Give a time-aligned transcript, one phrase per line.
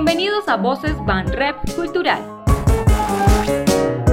[0.00, 2.22] Bienvenidos a Voces Van Rep Cultural.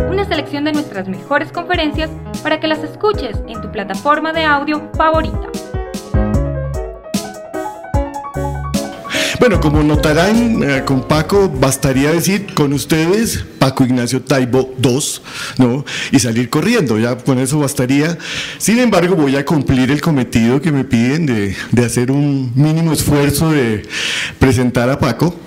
[0.10, 2.10] Una selección de nuestras mejores conferencias
[2.42, 5.48] para que las escuches en tu plataforma de audio favorita.
[9.40, 15.22] Bueno, como notarán, eh, con Paco bastaría decir con ustedes Paco Ignacio Taibo 2,
[15.60, 15.86] ¿no?
[16.12, 18.18] Y salir corriendo, ya con eso bastaría.
[18.58, 22.92] Sin embargo, voy a cumplir el cometido que me piden de, de hacer un mínimo
[22.92, 23.88] esfuerzo de
[24.40, 25.46] presentar a Paco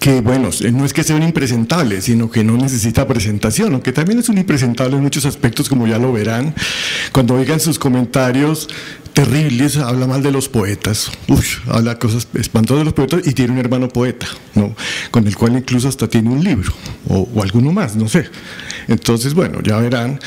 [0.00, 4.18] que bueno, no es que sea un impresentable, sino que no necesita presentación, aunque también
[4.18, 6.54] es un impresentable en muchos aspectos, como ya lo verán.
[7.12, 8.68] Cuando oigan sus comentarios
[9.12, 11.10] terribles, habla mal de los poetas,
[11.66, 14.74] habla cosas espantosas de los poetas y tiene un hermano poeta, ¿no?
[15.10, 16.72] con el cual incluso hasta tiene un libro,
[17.08, 18.28] o, alguno más, no sé.
[18.88, 20.18] Entonces, bueno, ya verán.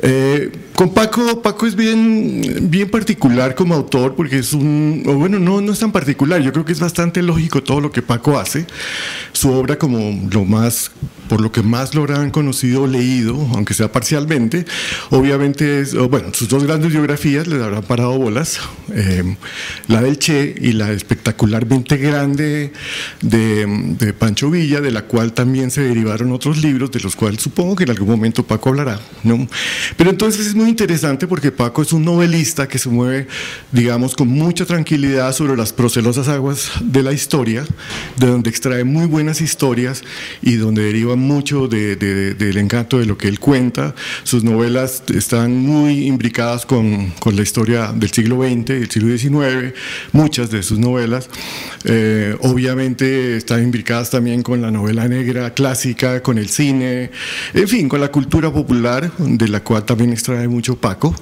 [0.00, 5.60] Eh, con Paco, Paco es bien, bien particular como autor, porque es un, bueno, no,
[5.60, 8.66] no es tan particular, yo creo que es bastante lógico todo lo que Paco hace.
[9.32, 10.90] Su obra como lo más,
[11.28, 14.64] por lo que más lo habrán conocido o leído, aunque sea parcialmente,
[15.10, 18.60] obviamente es, bueno, sus dos grandes biografías le habrán parado bolas,
[18.92, 19.36] eh,
[19.88, 22.72] la del Che y la espectacularmente grande
[23.20, 23.66] de,
[23.98, 27.76] de Pancho Villa, de la cual también se derivaron otros libros, de los cuales supongo
[27.76, 29.46] que en algún momento Paco hablará, ¿no?
[29.96, 33.26] Pero entonces es muy interesante porque Paco es un novelista que se mueve,
[33.72, 37.64] digamos, con mucha tranquilidad sobre las procelosas aguas de la historia,
[38.16, 40.02] de donde extrae muy buenas historias
[40.42, 43.94] y donde deriva mucho del encanto de lo que él cuenta.
[44.22, 49.16] Sus novelas están muy imbricadas con, con la historia del siglo XX y del siglo
[49.16, 49.74] XIX,
[50.12, 51.28] muchas de sus novelas.
[51.84, 57.10] Eh, obviamente están imbricadas también con la novela negra clásica, con el cine,
[57.52, 61.14] en fin, con la cultura popular de la cual también extrae mucho Paco.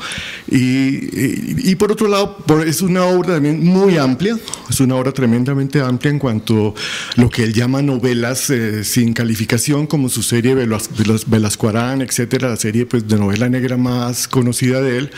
[0.48, 4.36] Y, y, por otro lado, es una obra también muy amplia,
[4.68, 6.74] es una obra tremendamente amplia en cuanto
[7.16, 10.90] a lo que él llama novelas eh, sin calificación, como su serie Velas,
[11.26, 15.10] Velascuarán, etcétera, la serie pues, de novela negra más conocida de él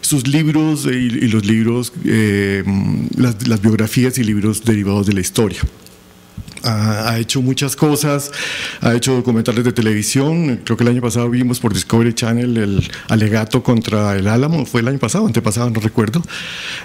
[0.00, 2.64] sus libros y, los libros, eh,
[3.16, 5.60] las, las biografías y libros derivados de la historia.
[6.62, 8.30] Ha, hecho muchas cosas,
[8.82, 12.90] ha hecho documentales de televisión, creo que el año pasado vimos por Discovery Channel el
[13.08, 16.22] alegato contra el Álamo, fue el año pasado, antepasado, no recuerdo,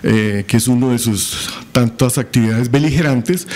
[0.04, 3.48] eh, que es uno de sus tantas actividades beligerantes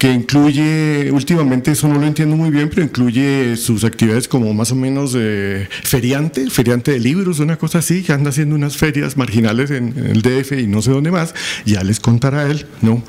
[0.00, 4.72] que incluye, últimamente eso no lo entiendo muy bien, pero incluye sus actividades como más
[4.72, 9.18] o menos eh, feriante, feriante de libros, una cosa así, que anda haciendo unas ferias
[9.18, 11.34] marginales en, el DF y no sé dónde más,
[11.66, 13.02] ya les contará él, ¿no?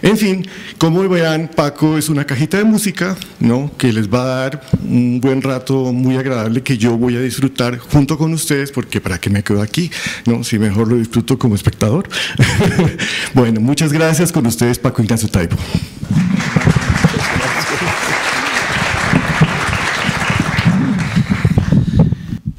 [0.00, 0.46] En fin,
[0.78, 3.70] como vean, Paco es una cajita de música, ¿no?
[3.76, 7.76] Que les va a dar un buen rato muy agradable que yo voy a disfrutar
[7.76, 9.90] junto con ustedes, porque para qué me quedo aquí,
[10.24, 10.44] ¿no?
[10.44, 12.08] Si mejor lo disfruto como espectador.
[13.34, 15.58] bueno, muchas gracias con ustedes, Paco Ignacio Taibo.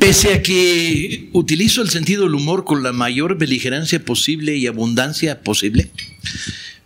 [0.03, 5.41] Pese a que utilizo el sentido del humor con la mayor beligerancia posible y abundancia
[5.41, 5.91] posible,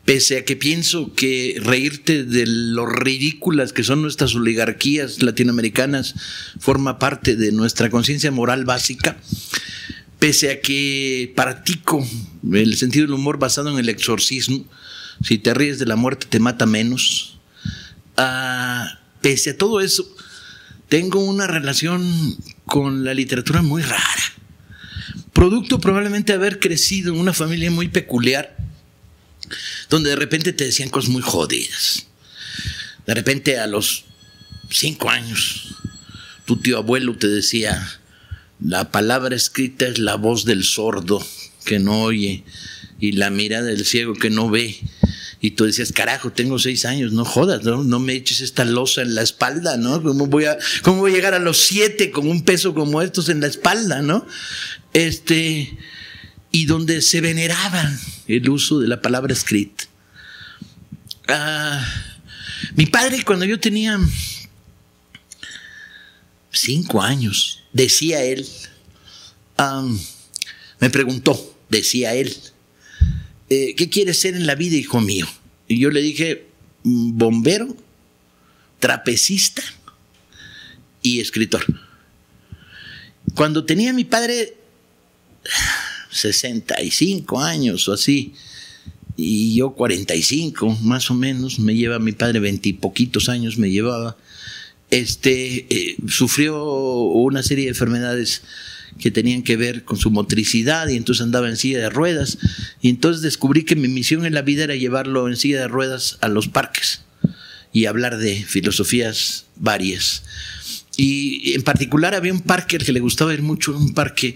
[0.05, 6.13] pese a que pienso que reírte de lo ridículas que son nuestras oligarquías latinoamericanas
[6.59, 9.17] forma parte de nuestra conciencia moral básica,
[10.19, 12.07] pese a que practico
[12.53, 14.63] el sentido del humor basado en el exorcismo,
[15.23, 17.37] si te ríes de la muerte te mata menos.
[18.15, 20.07] Ah, pese a todo eso,
[20.89, 24.23] tengo una relación con la literatura muy rara.
[25.33, 28.57] Producto probablemente de haber crecido en una familia muy peculiar,
[29.89, 32.07] donde de repente te decían cosas muy jodidas.
[33.05, 34.05] De repente a los
[34.69, 35.75] cinco años,
[36.45, 37.87] tu tío abuelo te decía,
[38.59, 41.25] la palabra escrita es la voz del sordo
[41.65, 42.43] que no oye
[42.99, 44.79] y la mirada del ciego que no ve.
[45.39, 49.03] Y tú decías, carajo, tengo seis años, no jodas, no, no me eches esta losa
[49.03, 50.01] en la espalda, ¿no?
[50.01, 53.29] ¿Cómo voy, a, ¿Cómo voy a llegar a los siete con un peso como estos
[53.29, 54.25] en la espalda, ¿no?
[54.93, 55.77] Este,
[56.51, 59.83] y donde se veneraban el uso de la palabra escrita.
[61.27, 61.85] Ah,
[62.75, 63.99] mi padre, cuando yo tenía
[66.51, 68.47] cinco años, decía él,
[70.79, 72.35] me preguntó, decía él,
[73.49, 75.25] eh, ¿qué quieres ser en la vida, hijo mío?
[75.67, 76.47] Y yo le dije,
[76.83, 77.75] bombero,
[78.79, 79.63] trapecista
[81.01, 81.65] y escritor.
[83.35, 84.55] Cuando tenía mi padre
[86.11, 88.33] 65 años o así,
[89.15, 93.71] y yo 45 más o menos, me lleva mi padre 20 y poquitos años me
[93.71, 94.17] llevaba,
[94.89, 98.43] este, eh, sufrió una serie de enfermedades
[98.99, 102.37] que tenían que ver con su motricidad y entonces andaba en silla de ruedas
[102.81, 106.17] y entonces descubrí que mi misión en la vida era llevarlo en silla de ruedas
[106.21, 107.01] a los parques
[107.71, 110.23] y hablar de filosofías varias.
[110.95, 114.33] Y en particular había un parque al que le gustaba ir mucho, un parque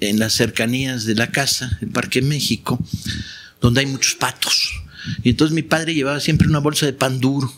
[0.00, 2.84] en las cercanías de la casa, el Parque México,
[3.60, 4.72] donde hay muchos patos.
[5.22, 7.52] Y entonces mi padre llevaba siempre una bolsa de pan duro.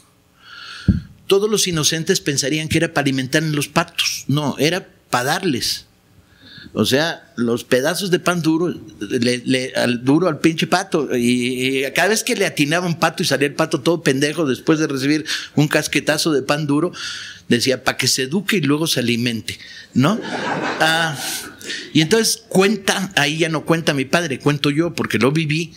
[1.27, 4.25] Todos los inocentes pensarían que era para alimentar a los patos.
[4.29, 5.87] No, era para darles.
[6.73, 8.75] O sea, los pedazos de pan duro,
[9.77, 11.09] al duro al pinche pato.
[11.17, 14.79] Y, cada vez que le atinaba un pato y salía el pato todo pendejo después
[14.79, 15.25] de recibir
[15.55, 16.93] un casquetazo de pan duro,
[17.49, 19.59] decía, para que se eduque y luego se alimente,
[19.93, 20.21] ¿no?
[20.81, 21.17] Ah,
[21.93, 25.75] y entonces cuenta, ahí ya no cuenta mi padre, cuento yo, porque lo viví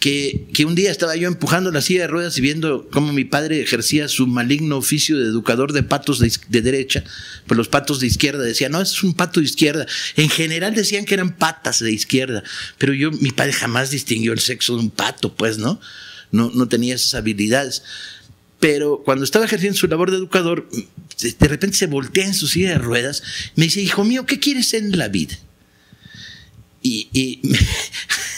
[0.00, 3.60] que, un día estaba yo empujando la silla de ruedas y viendo cómo mi padre
[3.60, 7.04] ejercía su maligno oficio de educador de patos de, derecha,
[7.46, 9.86] pues los patos de izquierda decían, no, es un pato de izquierda.
[10.16, 12.42] En general decían que eran patas de izquierda,
[12.78, 15.80] pero yo, mi padre jamás distinguió el sexo de un pato, pues, ¿no?
[16.32, 17.82] No, no tenía esas habilidades.
[18.58, 20.68] Pero cuando estaba ejerciendo su labor de educador,
[21.20, 23.22] de repente se voltea en su silla de ruedas,
[23.54, 25.38] me dice, hijo mío, ¿qué quieres en la vida?
[26.82, 27.40] Y, y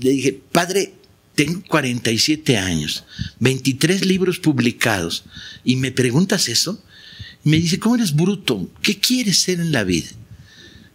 [0.00, 0.94] le dije, padre,
[1.34, 3.04] tengo 47 años,
[3.40, 5.24] 23 libros publicados,
[5.64, 6.82] y me preguntas eso.
[7.44, 8.68] me dice, ¿cómo eres bruto?
[8.82, 10.08] ¿Qué quieres ser en la vida?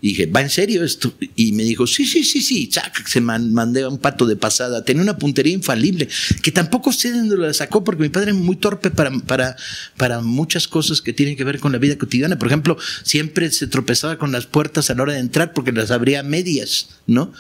[0.04, 1.14] Y dije, ¿va en serio esto?
[1.36, 2.70] Y me dijo, sí, sí, sí, sí,
[3.06, 4.84] se mandé un pato de pasada.
[4.84, 6.10] Tenía una puntería infalible,
[6.42, 9.56] que tampoco sé de dónde la sacó, porque mi padre es muy torpe para, para,
[9.98, 12.40] para muchas cosas que tienen que ver con la vida cotidiana.
[12.40, 15.92] Por ejemplo, siempre se tropezaba con las puertas a la hora de entrar porque las
[15.92, 17.32] abría medias, ¿no?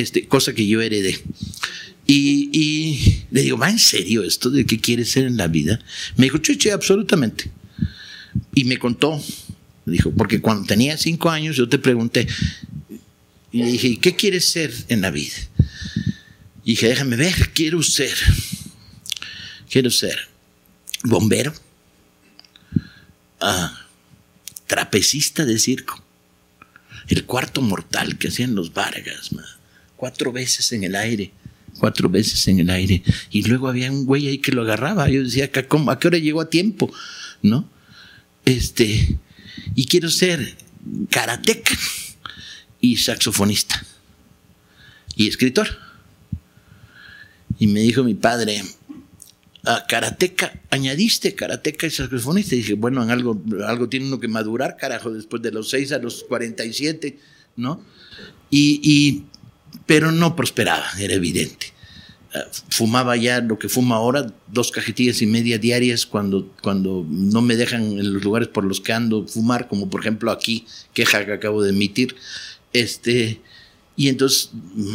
[0.00, 1.18] Este, cosa que yo heredé.
[2.06, 5.78] Y, le digo, ¿va en serio esto de qué quieres ser en la vida?
[6.16, 7.50] Me dijo, chuche, absolutamente.
[8.54, 9.22] Y me contó,
[9.84, 12.26] dijo, porque cuando tenía cinco años yo te pregunté,
[13.52, 15.36] y le dije, ¿qué quieres ser en la vida?
[16.64, 18.14] Y dije, déjame ver, quiero ser,
[19.70, 20.28] quiero ser
[21.04, 21.52] bombero,
[23.40, 23.86] ah,
[24.66, 26.02] trapecista de circo,
[27.08, 29.30] el cuarto mortal que hacían los Vargas,
[29.98, 31.32] cuatro veces en el aire,
[31.78, 33.02] cuatro veces en el aire.
[33.30, 35.10] Y luego había un güey ahí que lo agarraba.
[35.10, 35.44] Yo decía.
[35.44, 36.90] ¿a qué hora llegó a tiempo?
[37.42, 37.68] ¿No?
[38.46, 39.18] Este,
[39.74, 40.56] y quiero ser
[41.10, 41.76] karateca
[42.80, 43.84] y saxofonista
[45.16, 45.68] y escritor.
[47.58, 48.62] Y me dijo mi padre,
[49.64, 52.54] a karateca, añadiste karateca y saxofonista.
[52.54, 55.90] Y dije, bueno, en algo, algo tiene uno que madurar, carajo, después de los seis
[55.90, 57.18] a los 47,
[57.56, 57.82] ¿no?
[58.48, 59.24] Y
[59.88, 61.72] pero no prosperaba, era evidente.
[62.34, 67.40] Ah, fumaba ya lo que fuma ahora, dos cajetillas y media diarias cuando, cuando no
[67.40, 71.24] me dejan en los lugares por los que ando fumar, como por ejemplo aquí, queja
[71.24, 72.16] que acabo de emitir.
[72.74, 73.40] Este,
[73.96, 74.94] y entonces mm,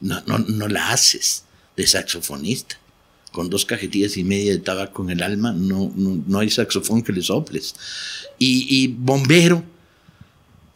[0.00, 1.44] no, no, no la haces
[1.76, 2.80] de saxofonista.
[3.30, 7.02] Con dos cajetillas y media de tabaco en el alma, no, no, no hay saxofón
[7.02, 7.76] que le soples.
[8.40, 9.62] Y, y bombero,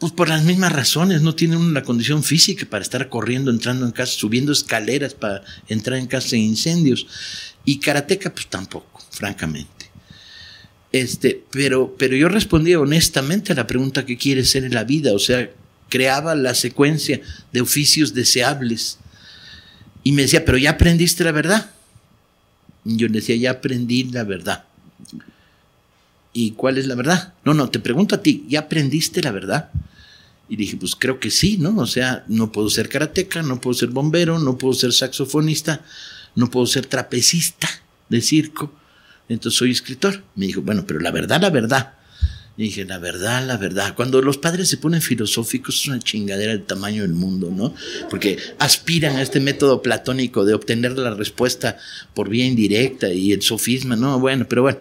[0.00, 3.92] pues por las mismas razones, no tienen una condición física para estar corriendo, entrando en
[3.92, 7.06] casa, subiendo escaleras para entrar en casa en incendios.
[7.66, 9.90] Y karateca, pues tampoco, francamente.
[10.90, 15.12] Este, pero, pero yo respondía honestamente a la pregunta que quiere ser en la vida,
[15.12, 15.50] o sea,
[15.90, 17.20] creaba la secuencia
[17.52, 18.98] de oficios deseables.
[20.02, 21.72] Y me decía, pero ya aprendiste la verdad.
[22.84, 24.64] Yo le decía, ya aprendí la verdad.
[26.32, 27.34] ¿Y cuál es la verdad?
[27.44, 29.70] No, no, te pregunto a ti, ¿ya aprendiste la verdad?
[30.48, 31.76] Y dije, pues creo que sí, ¿no?
[31.78, 35.84] O sea, no puedo ser karateca, no puedo ser bombero, no puedo ser saxofonista,
[36.34, 37.68] no puedo ser trapecista
[38.08, 38.72] de circo,
[39.28, 40.22] entonces soy escritor.
[40.34, 41.94] Me dijo, bueno, pero la verdad, la verdad.
[42.56, 43.94] Y dije, la verdad, la verdad.
[43.94, 47.74] Cuando los padres se ponen filosóficos es una chingadera del tamaño del mundo, ¿no?
[48.10, 51.78] Porque aspiran a este método platónico de obtener la respuesta
[52.12, 54.18] por vía indirecta y el sofisma, ¿no?
[54.18, 54.80] Bueno, pero bueno.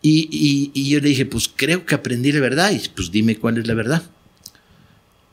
[0.00, 3.58] Y, y, yo le dije, pues creo que aprendí la verdad y pues dime cuál
[3.58, 4.02] es la verdad.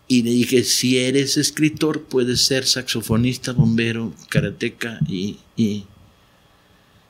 [0.08, 5.86] Y le dije, si eres escritor, puedes ser saxofonista, bombero, karateca y, y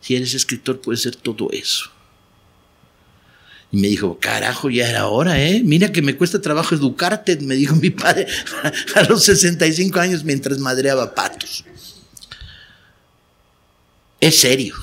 [0.06, 1.90] si eres escritor, puedes ser todo eso.
[3.72, 5.62] Y me dijo, carajo, ya era hora, ¿eh?
[5.64, 8.28] Mira que me cuesta trabajo educarte, me dijo mi padre
[8.96, 11.66] a los 65 años mientras madreaba patos.
[14.22, 14.76] Es serio,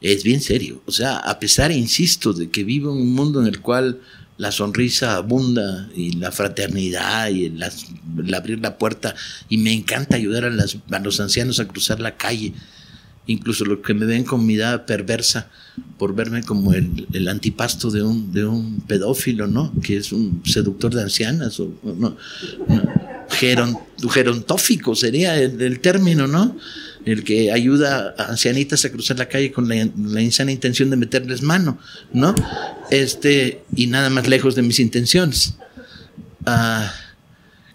[0.00, 0.82] es bien serio.
[0.86, 4.00] O sea, a pesar, insisto, de que vivo en un mundo en el cual
[4.38, 9.14] la sonrisa abunda y la fraternidad y el, abrir la puerta
[9.48, 12.52] y me encanta ayudar a, los ancianos a cruzar la calle,
[13.26, 15.48] incluso los que me ven con mirada perversa
[15.98, 19.72] por verme como el, antipasto de un, de un pedófilo, ¿no?
[19.82, 22.16] Que es un seductor de ancianas, o no,
[24.10, 26.56] gerontófico sería el, el, término, ¿no?
[27.06, 31.40] El que ayuda a ancianitas a cruzar la calle con la, insana intención de meterles
[31.40, 31.78] mano,
[32.12, 32.34] ¿no?
[32.90, 35.54] Este, y nada más lejos de mis intenciones.
[36.44, 36.92] Ah,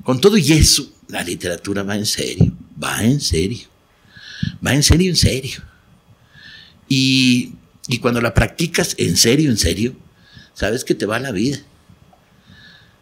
[0.03, 3.67] con todo y eso, la literatura va en serio, va en serio,
[4.65, 5.61] va en serio, en serio.
[6.89, 7.53] Y,
[7.87, 9.95] y cuando la practicas en serio, en serio,
[10.53, 11.57] sabes que te va la vida.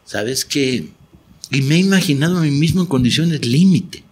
[0.05, 0.89] Sabes que...
[1.49, 4.03] Y me he imaginado a mí mismo en condiciones límite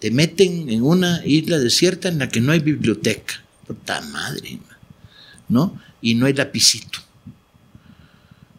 [0.00, 3.42] te meten en una isla desierta en la que no hay biblioteca.
[3.66, 4.58] Puta madre,
[5.48, 5.78] ¿no?
[6.00, 6.98] Y no hay lapicito.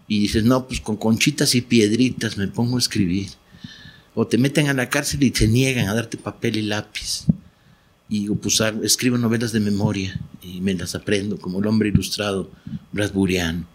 [0.07, 3.29] Y dices, no, pues con conchitas y piedritas me pongo a escribir.
[4.13, 7.25] O te meten a la cárcel y te niegan a darte papel y lápiz.
[8.07, 12.51] Y digo, pues escribo novelas de memoria y me las aprendo como el hombre ilustrado
[12.91, 13.65] bradburiano.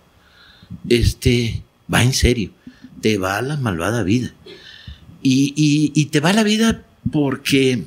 [0.88, 2.50] Este, va en serio,
[3.00, 4.32] te va la malvada vida.
[5.22, 7.84] Y, y, y te va la vida porque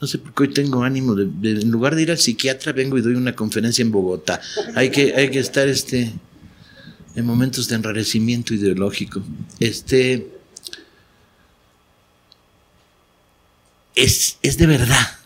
[0.00, 1.24] no sé por qué hoy tengo ánimo de,
[1.60, 4.40] en lugar de ir al psiquiatra vengo y doy una conferencia en Bogotá.
[4.74, 6.12] Hay que, hay que estar este
[7.14, 9.22] en momentos de enrarecimiento ideológico.
[9.58, 10.30] Este
[13.94, 15.18] es, es de verdad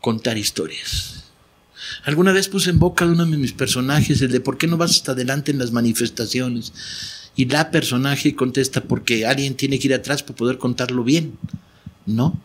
[0.00, 1.24] contar historias.
[2.04, 4.76] Alguna vez puse en boca de uno de mis personajes el de por qué no
[4.76, 6.72] vas hasta adelante en las manifestaciones
[7.36, 11.38] y la personaje contesta porque alguien tiene que ir atrás para poder contarlo bien,
[12.06, 12.40] ¿no?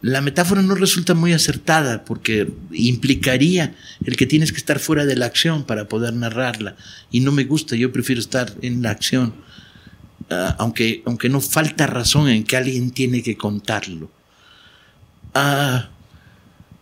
[0.00, 5.16] La metáfora no resulta muy acertada porque implicaría el que tienes que estar fuera de
[5.16, 6.76] la acción para poder narrarla
[7.10, 9.34] y no me gusta, yo prefiero estar en la acción,
[10.30, 14.10] ah, aunque, aunque no falta razón en que alguien tiene que contarlo.
[15.34, 15.88] Ah,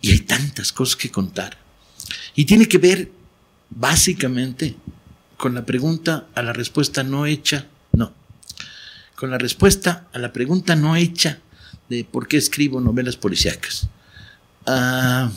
[0.03, 1.57] y hay tantas cosas que contar.
[2.35, 3.11] Y tiene que ver
[3.71, 4.77] básicamente
[5.37, 8.13] con la pregunta a la respuesta no hecha, no.
[9.15, 11.41] Con la respuesta a la pregunta no hecha
[11.89, 13.89] de por qué escribo novelas policíacas.
[14.67, 15.31] Ah,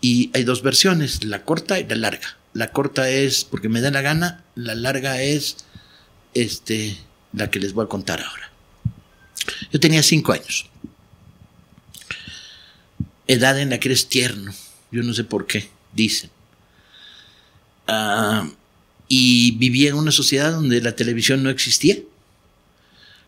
[0.00, 2.36] y hay dos versiones, la corta y la larga.
[2.52, 5.56] La corta es porque me da la gana, la larga es
[6.34, 6.96] este,
[7.32, 8.50] la que les voy a contar ahora.
[9.72, 10.66] Yo tenía cinco años.
[13.26, 14.52] Edad en la que eres tierno.
[14.90, 16.30] Yo no sé por qué, dicen.
[17.86, 18.48] Ah,
[19.08, 21.96] y vivía en una sociedad donde la televisión no existía.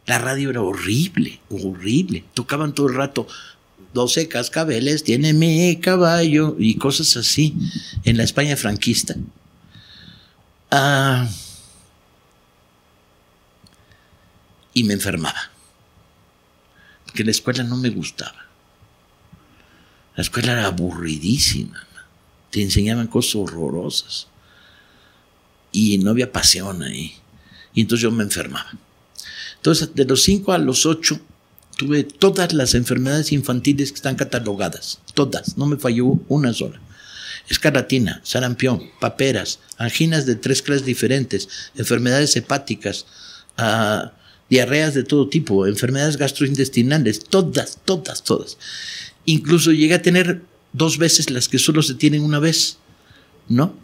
[0.06, 2.24] La radio era horrible, horrible.
[2.32, 3.26] Tocaban todo el rato
[3.92, 7.54] 12 cascabeles, tiene mi caballo y cosas así
[8.04, 9.16] en la España franquista.
[10.70, 11.28] Ah,
[14.72, 15.50] y me enfermaba.
[17.04, 18.46] Porque la escuela no me gustaba.
[20.14, 21.86] La escuela era aburridísima.
[22.50, 24.28] Te enseñaban cosas horrorosas
[25.76, 27.12] y no había pasión ahí.
[27.74, 28.72] Y entonces yo me enfermaba.
[29.56, 31.20] Entonces, de los 5 a los 8,
[31.76, 35.00] tuve todas las enfermedades infantiles que están catalogadas.
[35.12, 36.80] Todas, no me falló una sola.
[37.50, 43.04] Escarlatina, sarampión, paperas, anginas de tres clases diferentes, enfermedades hepáticas,
[43.58, 44.12] ah,
[44.48, 48.56] diarreas de todo tipo, enfermedades gastrointestinales, todas, todas, todas.
[49.26, 50.40] Incluso llegué a tener
[50.72, 52.78] dos veces las que solo se tienen una vez,
[53.48, 53.74] ¿no?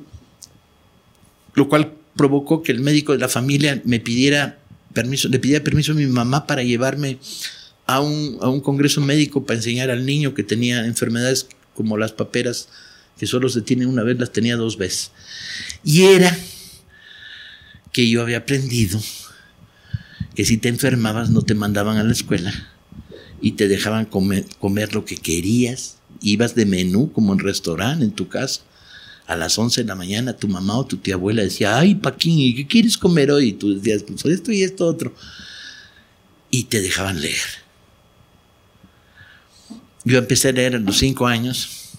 [1.54, 4.59] Lo cual provocó que el médico de la familia me pidiera
[4.92, 7.18] permiso, le pidiera permiso a mi mamá para llevarme
[7.87, 12.12] a un, a un congreso médico para enseñar al niño que tenía enfermedades como las
[12.12, 12.68] paperas,
[13.18, 15.11] que solo se tienen una vez, las tenía dos veces.
[15.85, 16.37] Y era
[17.92, 19.00] que yo había aprendido
[20.35, 22.52] que si te enfermabas no te mandaban a la escuela
[23.40, 28.12] y te dejaban comer, comer lo que querías, ibas de menú como en restaurante en
[28.12, 28.62] tu casa
[29.26, 32.38] a las 11 de la mañana tu mamá o tu tía abuela decía, ay Paquín,
[32.38, 33.49] ¿y qué quieres comer hoy?
[33.49, 35.14] Y tú decías, pues esto y esto otro.
[36.50, 37.62] Y te dejaban leer.
[40.05, 41.93] Yo empecé a leer a los cinco años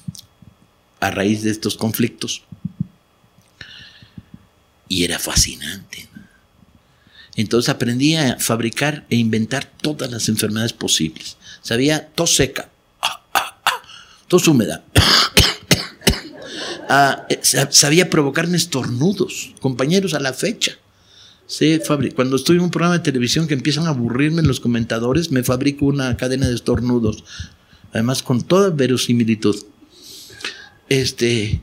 [1.00, 2.44] a raíz de estos conflictos.
[4.90, 6.08] Y era fascinante.
[7.36, 11.38] Entonces aprendí a fabricar e inventar todas las enfermedades posibles.
[11.62, 12.70] Sabía tos seca,
[13.02, 13.82] ah, ah, ah,
[14.28, 14.84] tos húmeda,
[17.30, 20.78] eh, sabía provocarme estornudos, compañeros, a la fecha.
[22.16, 25.86] Cuando estoy en un programa de televisión que empiezan a aburrirme los comentadores, me fabrico
[25.86, 27.24] una cadena de estornudos.
[27.92, 29.56] Además, con toda verosimilitud.
[30.90, 31.62] Este,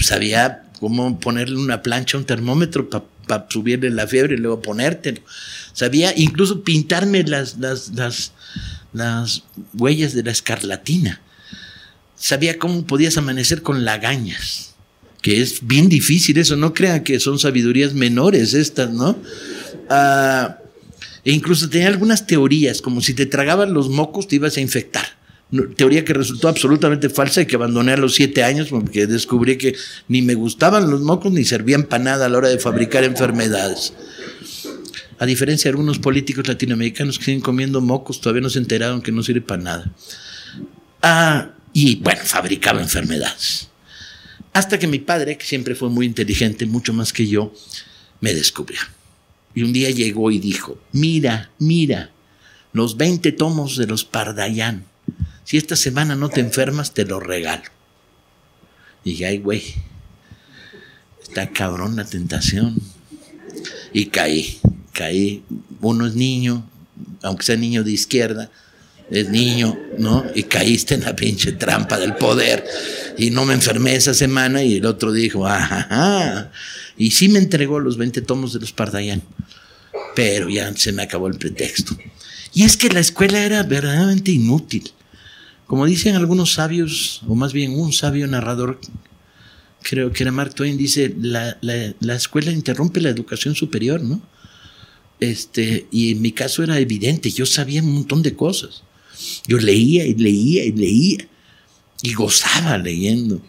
[0.00, 5.20] sabía cómo ponerle una plancha a un termómetro para subirle la fiebre y luego ponértelo.
[5.72, 8.32] Sabía incluso pintarme las, las, las,
[8.92, 9.42] las
[9.74, 11.20] huellas de la escarlatina
[12.22, 14.74] sabía cómo podías amanecer con lagañas,
[15.22, 19.18] que es bien difícil eso, no crean que son sabidurías menores estas, ¿no?
[19.90, 20.58] Ah,
[21.24, 25.06] E incluso tenía algunas teorías, como si te tragaban los mocos te ibas a infectar.
[25.76, 29.74] Teoría que resultó absolutamente falsa y que abandoné a los siete años porque descubrí que
[30.08, 33.92] ni me gustaban los mocos ni servían para nada a la hora de fabricar enfermedades.
[35.18, 39.12] A diferencia de algunos políticos latinoamericanos que siguen comiendo mocos, todavía no se enteraron que
[39.12, 39.92] no sirve para nada.
[41.02, 43.68] Ah, y bueno, fabricaba enfermedades.
[44.52, 47.54] Hasta que mi padre, que siempre fue muy inteligente, mucho más que yo,
[48.20, 48.80] me descubrió.
[49.54, 52.10] Y un día llegó y dijo, mira, mira,
[52.72, 54.84] los 20 tomos de los Pardayán.
[55.44, 57.64] Si esta semana no te enfermas, te los regalo.
[59.04, 59.62] Y dije, ay, güey,
[61.22, 62.76] está cabrón la tentación.
[63.92, 64.60] Y caí,
[64.92, 65.42] caí.
[65.80, 66.68] Uno es niño,
[67.22, 68.50] aunque sea niño de izquierda,
[69.12, 70.24] es niño, ¿no?
[70.34, 72.64] Y caíste en la pinche trampa del poder.
[73.18, 76.50] Y no me enfermé esa semana y el otro dijo, ajá.
[76.96, 79.22] Y sí me entregó los 20 tomos de los Pardayán.
[80.14, 81.94] Pero ya se me acabó el pretexto.
[82.54, 84.90] Y es que la escuela era verdaderamente inútil.
[85.66, 88.80] Como dicen algunos sabios, o más bien un sabio narrador,
[89.82, 94.22] creo que era Mark Twain, dice, la, la escuela interrumpe la educación superior, ¿no?
[95.20, 98.82] Este, y en mi caso era evidente, yo sabía un montón de cosas.
[99.46, 101.28] Yo leía y leía y leía
[102.02, 103.40] y gozaba leyendo.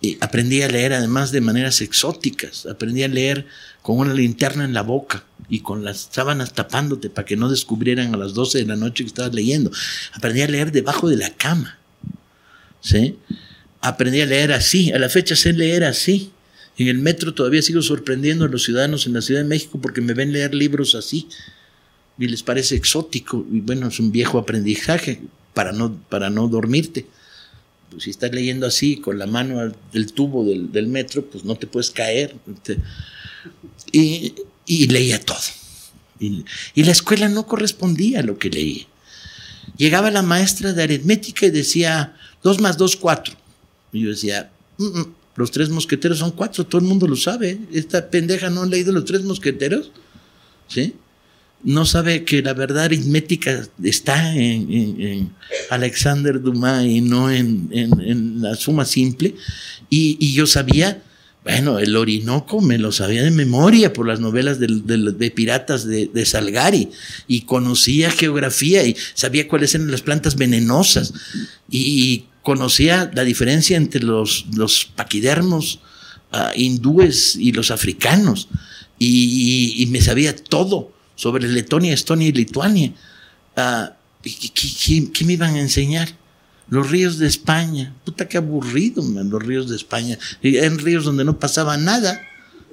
[0.00, 2.66] Y aprendí a leer además de maneras exóticas.
[2.66, 3.46] Aprendí a leer
[3.82, 8.14] con una linterna en la boca y con las sábanas tapándote para que no descubrieran
[8.14, 9.70] a las 12 de la noche que estabas leyendo.
[10.12, 11.78] Aprendí a leer debajo de la cama.
[12.80, 13.16] ¿Sí?
[13.80, 14.92] Aprendí a leer así.
[14.92, 16.30] A la fecha sé leer así.
[16.76, 20.02] En el metro todavía sigo sorprendiendo a los ciudadanos en la Ciudad de México porque
[20.02, 21.26] me ven leer libros así
[22.18, 25.20] y les parece exótico y bueno, es un viejo aprendizaje
[25.54, 27.06] para no, para no dormirte.
[27.90, 31.66] Pues si estás leyendo así con la mano del tubo del, metro, pues no te
[31.66, 32.36] puedes caer.
[33.92, 34.34] y,
[34.66, 35.38] leía todo.
[36.18, 36.44] Y,
[36.74, 38.86] y, la escuela no correspondía a lo que leía.
[39.76, 43.34] Llegaba la maestra de aritmética y decía, dos más dos, cuatro.
[43.92, 47.58] Y yo decía, mm, mm, los tres mosqueteros son cuatro, todo el mundo lo sabe.
[47.72, 49.92] Esta pendeja no ha leído los tres mosqueteros.
[50.68, 50.94] ¿Sí?
[51.62, 55.32] No sabe que la verdad aritmética está en,
[55.70, 59.34] Alexander Dumas y no en, la suma simple.
[59.90, 61.02] Y, yo sabía,
[61.42, 66.90] bueno, el Orinoco me lo sabía de memoria por las novelas de, piratas de, Salgari
[67.26, 71.12] y conocía geografía y sabía cuáles eran las plantas venenosas
[71.70, 75.80] y, conocía la diferencia entre los, los paquidermos
[76.30, 78.46] ah, hindúes y los africanos
[79.00, 82.92] y me sabía todo sobre Letonia, Estonia y Lituania.
[83.56, 86.08] Ah, ¿qué, me iban a enseñar?
[86.68, 87.94] Los ríos de España.
[88.04, 90.18] Puta, qué aburrido, los ríos de España.
[90.42, 92.20] En ríos donde no pasaba nada.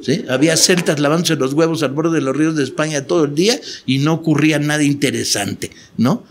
[0.02, 0.26] ¿sí?
[0.30, 3.60] Había celtas lavándose los huevos al borde de los ríos de España todo el día
[3.86, 6.24] y no ocurría nada interesante, ¿no?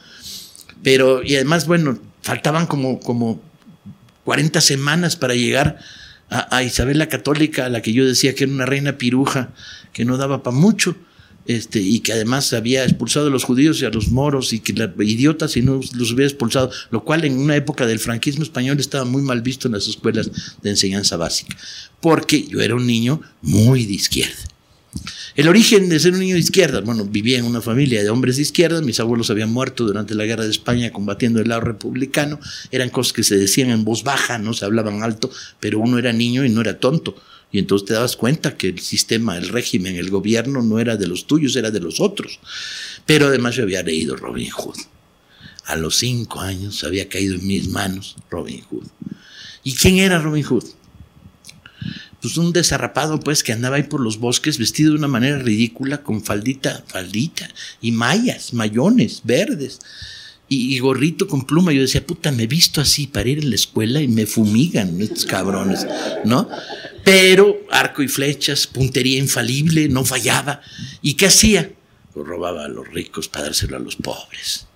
[0.83, 3.41] Pero, y además, bueno, faltaban como, como
[4.25, 5.79] 40 semanas para llegar
[6.29, 9.51] a, a Isabel la Católica, a la que yo decía que era una reina piruja,
[9.93, 10.97] que no daba para mucho
[11.47, 14.73] este, y que además había expulsado a los judíos y a los moros y que
[14.73, 18.79] la, idiotas y no los hubiera expulsado, lo cual en una época del franquismo español
[18.79, 20.31] estaba muy mal visto en las escuelas
[20.63, 21.57] de enseñanza básica,
[22.01, 24.53] porque yo era un niño muy de izquierda.
[25.35, 28.37] El origen de ser un niño de izquierda, bueno, vivía en una familia de hombres
[28.37, 32.39] de izquierda, mis abuelos habían muerto durante la guerra de España combatiendo el lado republicano,
[32.71, 36.13] eran cosas que se decían en voz baja, no se hablaban alto, pero uno era
[36.13, 37.17] niño y no era tonto
[37.53, 41.07] y entonces te dabas cuenta que el sistema, el régimen, el gobierno no era de
[41.07, 42.41] los tuyos, era de los otros.
[43.05, 44.79] Pero además yo había leído Robin Hood.
[45.67, 48.87] A los cinco años había caído en mis manos Robin Hood.
[49.63, 50.65] ¿Y quién era Robin Hood?
[52.23, 56.03] Pues un desarrapado, pues, que andaba ahí por los bosques vestido de una manera ridícula,
[56.03, 57.49] con faldita, faldita,
[57.81, 59.81] y mallas, mayones, verdes,
[60.53, 61.73] y, y, gorrito con pluma.
[61.73, 65.01] Yo decía, puta, me he visto así para ir a la escuela y me fumigan
[65.01, 65.87] estos cabrones,
[66.25, 66.49] ¿no?
[67.05, 70.61] Pero arco y flechas, puntería infalible, no fallaba.
[71.01, 71.73] ¿Y qué hacía?
[72.15, 74.67] Lo robaba a los ricos para dárselo a los pobres.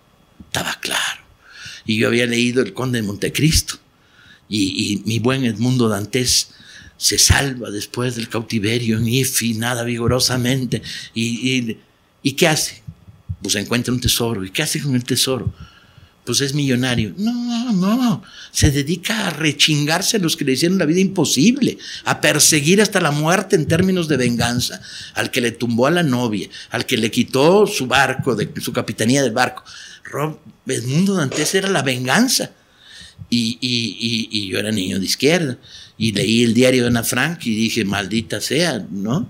[0.46, 1.22] Estaba claro.
[1.84, 3.74] Y yo había leído El Conde de Montecristo.
[4.48, 6.52] Y, mi buen Edmundo Dantes
[6.96, 10.82] se salva después del cautiverio en Ifi, nada vigorosamente.
[11.14, 11.76] Y,
[12.22, 12.82] ¿Y qué hace?
[13.46, 14.44] Pues encuentra un tesoro.
[14.44, 15.52] ¿Y qué hace con el tesoro?
[16.26, 17.14] pues es millonario.
[17.16, 22.20] No, no, se dedica a rechingarse a los que le hicieron la vida imposible, a
[22.20, 24.82] perseguir hasta la muerte en términos de venganza,
[25.14, 28.72] al que le tumbó a la novia, al que le quitó su barco, de, su
[28.72, 29.62] capitanía del barco.
[30.02, 32.50] Rob Edmundo Dantes era la venganza.
[33.30, 35.58] Y, y, y, yo era niño de izquierda.
[35.96, 39.28] Y leí el diario de Ana Frank y dije, maldita sea, ¿no?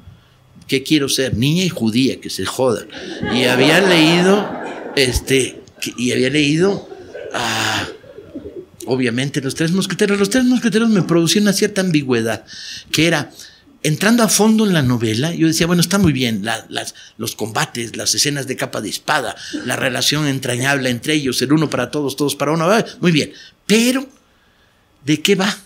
[0.66, 1.36] ¿Qué quiero ser?
[1.36, 2.86] Niña y judía, que se joda.
[3.34, 4.48] Y había leído,
[4.96, 5.60] este,
[5.96, 6.88] y había leído,
[7.32, 7.86] ah,
[8.86, 10.18] obviamente, los tres mosqueteros.
[10.18, 12.44] Los tres mosqueteros me producían una cierta ambigüedad,
[12.90, 13.30] que era,
[13.82, 17.96] entrando a fondo en la novela, yo decía, bueno, está muy bien, las, los combates,
[17.96, 22.16] las escenas de capa de espada, la relación entrañable entre ellos, el uno para todos,
[22.16, 22.68] todos para uno,
[23.00, 23.32] muy bien.
[23.66, 24.06] Pero,
[25.04, 25.56] ¿de qué va?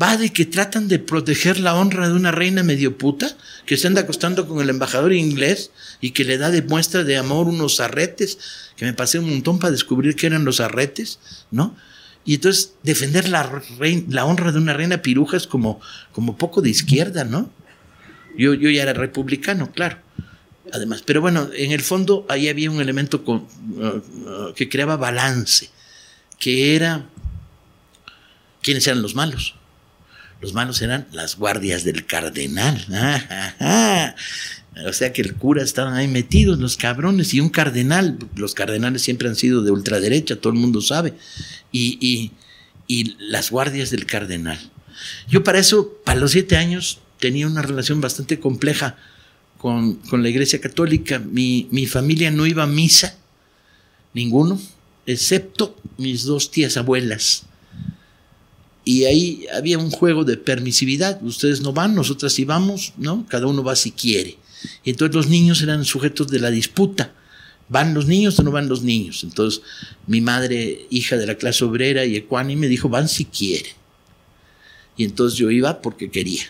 [0.00, 3.88] Va de que tratan de proteger la honra de una reina medio puta que se
[3.88, 7.80] anda acostando con el embajador inglés y que le da de muestra de amor unos
[7.80, 8.38] arretes,
[8.76, 11.18] que me pasé un montón para descubrir qué eran los arretes,
[11.50, 11.76] ¿no?
[12.24, 13.62] Y entonces defender la,
[14.08, 15.80] la honra de una reina piruja es como,
[16.12, 17.50] como poco de izquierda, ¿no?
[18.36, 19.98] Yo, yo ya era republicano, claro.
[20.72, 25.70] Además, pero bueno, en el fondo ahí había un elemento uh, uh, que creaba balance,
[26.38, 27.08] que era
[28.62, 29.57] quiénes eran los malos.
[30.40, 32.84] Los malos eran las guardias del cardenal.
[34.86, 38.16] O sea que el cura estaban ahí metidos, los cabrones, y un cardenal.
[38.36, 41.14] Los cardenales siempre han sido de ultraderecha, todo el mundo sabe.
[41.72, 42.32] Y,
[42.86, 44.58] y, las guardias del cardenal.
[45.28, 48.96] Yo para eso, para los siete años, tenía una relación bastante compleja
[49.58, 51.18] con, con la iglesia católica.
[51.18, 53.18] Mi, mi familia no iba a misa,
[54.14, 54.60] ninguno,
[55.06, 57.48] excepto mis dos tías abuelas
[58.88, 61.22] y ahí había un juego de permisividad.
[61.22, 63.26] Ustedes no van, nosotras sí vamos, ¿no?
[63.28, 64.38] Cada uno va si quiere.
[64.82, 67.12] Y entonces los niños eran sujetos de la disputa.
[67.68, 69.24] ¿Van los niños o no van los niños?
[69.24, 69.60] Entonces
[70.06, 73.74] mi madre, hija de la clase obrera y ecuánime, dijo, van si quieren.
[74.96, 76.44] Y entonces yo iba porque quería.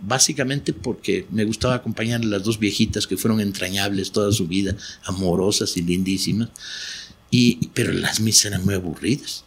[0.00, 4.76] Básicamente porque me gustaba acompañar a las dos viejitas que fueron entrañables toda su vida,
[5.06, 6.50] amorosas y lindísimas.
[7.32, 9.42] Y, pero las misas eran muy aburridas.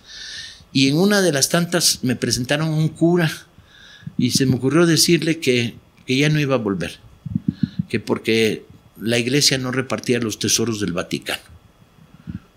[0.73, 3.31] Y en una de las tantas me presentaron un cura
[4.17, 6.99] y se me ocurrió decirle que, que ya no iba a volver,
[7.89, 8.65] que porque
[8.99, 11.41] la iglesia no repartía los tesoros del Vaticano.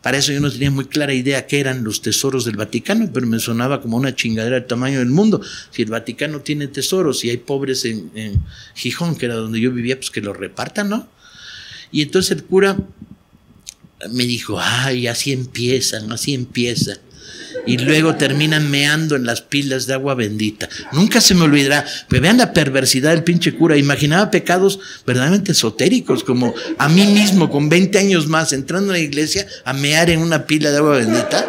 [0.03, 3.27] Para eso yo no tenía muy clara idea qué eran los tesoros del Vaticano, pero
[3.27, 5.41] me sonaba como una chingadera del tamaño del mundo.
[5.71, 8.11] Si el Vaticano tiene tesoros y hay pobres en,
[8.75, 11.09] Gijón, que era donde yo vivía, pues que los repartan, ¿no?
[11.91, 12.77] Y entonces el cura
[14.11, 16.99] me dijo, ay, así empiezan, así empiezan
[17.67, 20.69] y luego terminan meando en las pilas de agua bendita.
[20.93, 21.85] Nunca se me olvidará.
[22.09, 23.77] Pero vean la perversidad del pinche cura.
[23.77, 29.01] Imaginaba pecados verdaderamente esotéricos, como a mí mismo con 20 años más entrando a la
[29.01, 31.47] iglesia a mear en una pila de agua bendita.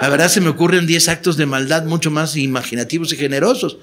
[0.00, 3.78] La verdad se me ocurren 10 actos de maldad mucho más imaginativos y generosos.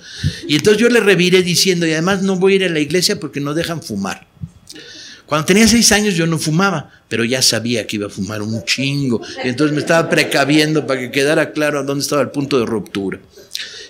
[0.47, 3.19] Y entonces yo le reviré diciendo, y además no voy a ir a la iglesia
[3.19, 4.28] porque no dejan fumar.
[5.29, 8.65] Cuando tenía seis años yo no fumaba, pero ya sabía que iba a fumar un
[8.65, 9.21] chingo.
[9.43, 13.19] Y entonces me estaba precaviendo para que quedara claro dónde estaba el punto de ruptura.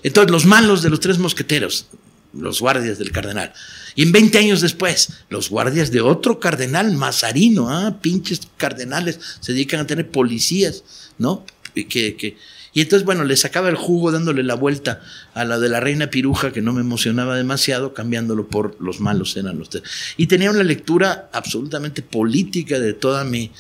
[0.04, 1.86] Entonces los malos de los tres mosqueteros,
[2.34, 3.54] los guardias del cardenal.
[3.96, 9.54] Y en 20 años después, los guardias de otro cardenal, Mazarino, ah, pinches cardenales, se
[9.54, 10.84] dedican a tener policías,
[11.18, 11.46] ¿no?
[11.74, 12.36] Que, que,
[12.80, 15.02] y entonces, bueno, le sacaba el jugo dándole la vuelta
[15.34, 19.36] a la de la reina piruja, que no me emocionaba demasiado, cambiándolo por los malos
[19.36, 19.70] eran los
[20.16, 23.52] Y tenía una lectura absolutamente política de todas mi,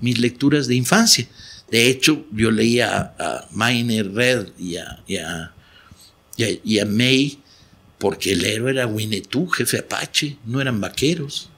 [0.00, 1.26] mis lecturas de infancia.
[1.72, 5.52] De hecho, yo leía a, Miner Red y a, y a,
[6.36, 7.36] y a May,
[7.98, 11.50] porque el héroe era Winnetou, jefe Apache, no eran vaqueros.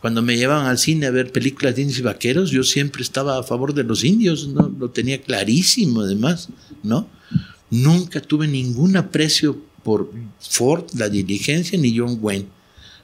[0.00, 3.38] Cuando me llevaban al cine a ver películas de indios y vaqueros, yo siempre estaba
[3.38, 4.72] a favor de los indios, ¿no?
[4.78, 6.48] Lo tenía clarísimo además,
[6.82, 7.08] ¿no?
[7.70, 12.46] Nunca tuve ningún aprecio por Ford, la diligencia, ni John Wayne.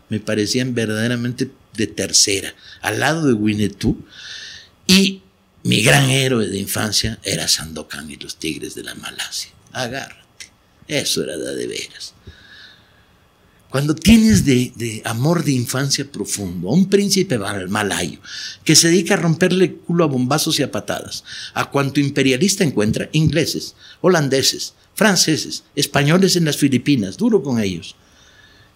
[0.09, 3.96] Me parecían verdaderamente de tercera, al lado de Winnetou.
[4.87, 5.22] Y
[5.64, 9.52] mi gran héroe de infancia era Sandokan y los Tigres de la Malasia.
[9.72, 10.50] Agárrate.
[10.88, 12.12] Eso era de veras.
[13.73, 18.19] Cuando tienes de, amor de infancia profundo a un príncipe malayo
[18.65, 23.09] que se dedica a romperle culo a bombazos y a patadas, a cuanto imperialista encuentra,
[23.13, 27.97] ingleses, holandeses, franceses, españoles en las Filipinas, duro con ellos.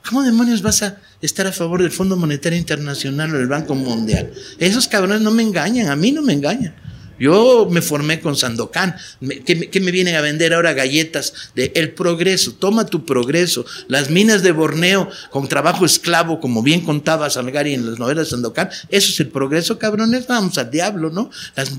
[0.09, 4.33] ¿Cómo demonios vas a estar a favor del Fondo Monetario Internacional o del Banco Mundial?
[4.59, 6.75] Esos cabrones no me engañan, a mí no me engañan.
[7.19, 8.97] Yo me formé con Sandokan.
[9.45, 12.53] ¿Qué, me vienen a vender ahora galletas de el progreso?
[12.53, 13.65] Toma tu progreso.
[13.89, 18.31] Las minas de Borneo con trabajo esclavo, como bien contaba Salgari en las novelas de
[18.31, 18.69] Sandokan.
[18.89, 20.27] Eso es el progreso, cabrones.
[20.27, 21.31] Vamos al diablo, ¿no?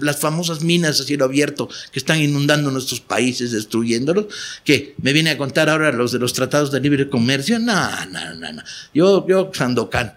[0.02, 4.26] Las, famosas minas a cielo abierto que están inundando nuestros países, destruyéndolos.
[4.64, 4.96] ¿Qué?
[5.02, 7.60] ¿Me viene a contar ahora los de los tratados de libre comercio?
[7.60, 8.64] No, no, no, no.
[8.94, 10.16] Yo, yo, Sandokan.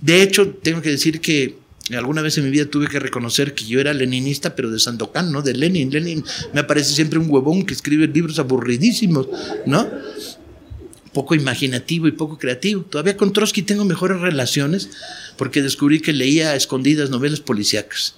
[0.00, 3.66] De hecho, tengo que decir que Alguna vez en mi vida tuve que reconocer que
[3.66, 5.42] yo era leninista, pero de Sandokan, ¿no?
[5.42, 5.90] De Lenin.
[5.90, 9.28] Lenin me aparece siempre un huevón que escribe libros aburridísimos,
[9.66, 9.86] ¿no?
[11.14, 12.82] poco imaginativo y poco creativo.
[12.82, 14.90] Todavía con Trotsky tengo mejores relaciones
[15.38, 18.16] porque descubrí que leía a escondidas novelas policíacas.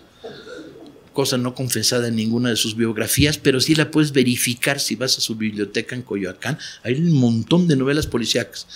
[1.12, 5.16] Cosa no confesada en ninguna de sus biografías, pero sí la puedes verificar si vas
[5.16, 6.58] a su biblioteca en Coyoacán.
[6.82, 8.66] Hay un montón de novelas policíacas.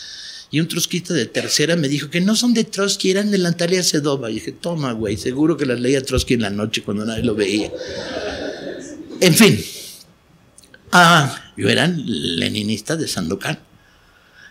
[0.52, 3.82] Y un trotskista de tercera me dijo que no son de Trotsky, eran de Natalia
[3.84, 4.30] Sedova.
[4.30, 7.36] Y dije, toma, güey, seguro que las leía Trotsky en la noche cuando nadie lo
[7.36, 7.70] veía.
[9.20, 9.60] En fin,
[10.92, 13.60] ah, yo era leninista de Sandokan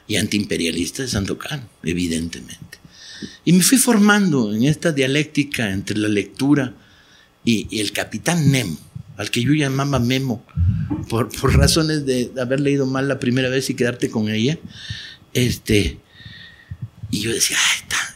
[0.08, 2.80] y antiimperialista de Sandokan, evidentemente.
[3.44, 6.74] Y me fui formando en esta dialéctica entre la lectura
[7.44, 8.78] y, y el capitán Nemo,
[9.18, 10.46] al que yo llamaba Memo,
[11.10, 14.58] por, por razones de haber leído mal la primera vez y quedarte con ella.
[15.34, 16.00] Este,
[17.12, 17.58] y yo decía,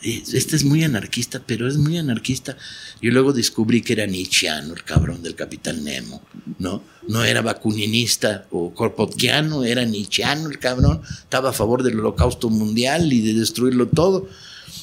[0.04, 2.58] este es muy anarquista, pero es muy anarquista.
[3.02, 6.22] Y luego descubrí que era nietzscheano, el cabrón del capitán Nemo,
[6.60, 6.84] ¿no?
[7.08, 11.02] No era bakuninista o korpotkiano, era nietzscheano el cabrón.
[11.10, 14.30] Estaba a favor del holocausto mundial y de destruirlo todo.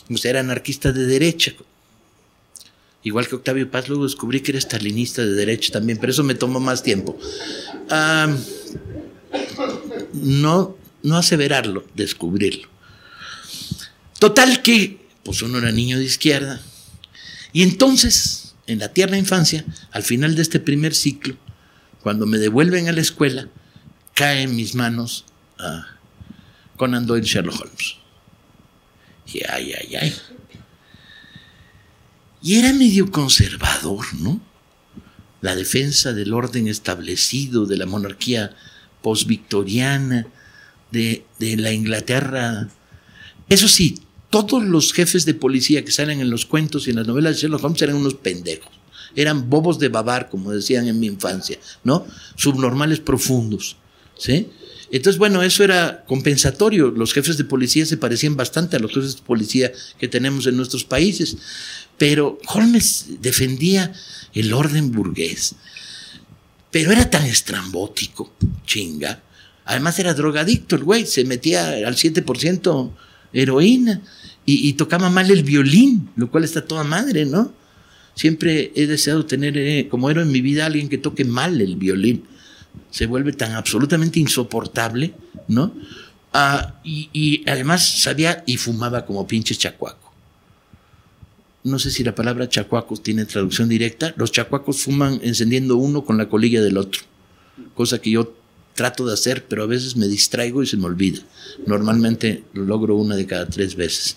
[0.08, 1.52] O era anarquista de derecha.
[3.02, 6.34] Igual que Octavio Paz, luego descubrí que era stalinista de derecha también, pero eso me
[6.34, 7.16] tomó más tiempo.
[10.12, 12.68] no no aseverarlo, descubrirlo.
[14.18, 16.60] Total que, pues uno era niño de izquierda.
[17.52, 21.36] Y entonces, en la tierna infancia, al final de este primer ciclo,
[22.02, 23.48] cuando me devuelven a la escuela,
[24.14, 25.24] cae en mis manos
[25.58, 25.82] uh,
[26.76, 27.96] Conan Doyle Sherlock Holmes.
[29.32, 30.14] Y ay, ay, ay.
[32.42, 34.40] Y era medio conservador, ¿no?
[35.40, 38.56] La defensa del orden establecido, de la monarquía
[39.02, 40.26] postvictoriana,
[40.90, 42.68] de, la Inglaterra.
[43.48, 44.00] Eso sí,
[44.30, 47.42] todos los jefes de policía que salen en los cuentos y en las novelas de
[47.42, 48.70] Sherlock Holmes eran unos pendejos.
[49.16, 52.06] Eran bobos de babar, como decían en mi infancia, ¿no?
[52.36, 53.76] Subnormales profundos,
[54.16, 54.48] ¿sí?
[54.92, 56.90] Entonces, bueno, eso era compensatorio.
[56.90, 60.56] Los jefes de policía se parecían bastante a los jefes de policía que tenemos en
[60.56, 61.36] nuestros países.
[61.96, 63.92] Pero Holmes defendía
[64.34, 65.54] el orden burgués.
[66.70, 68.32] Pero era tan estrambótico,
[68.64, 69.22] chinga,
[69.70, 72.90] Además era drogadicto el güey, se metía al 7%
[73.32, 74.00] heroína
[74.44, 77.52] y, tocaba mal el violín, lo cual está toda madre, ¿no?
[78.16, 81.76] Siempre he deseado tener eh, como héroe en mi vida alguien que toque mal el
[81.76, 82.24] violín.
[82.90, 85.14] Se vuelve tan absolutamente insoportable,
[85.46, 85.72] ¿no?
[86.32, 90.12] Ah, y, además sabía y fumaba como pinche chacuaco.
[91.62, 94.14] No sé si la palabra chacuaco tiene traducción directa.
[94.16, 97.02] Los chacuacos fuman encendiendo uno con la colilla del otro,
[97.76, 98.39] cosa que yo
[98.74, 101.20] trato de hacer, pero a veces me distraigo y se me olvida.
[101.66, 104.16] Normalmente lo logro una de cada tres veces.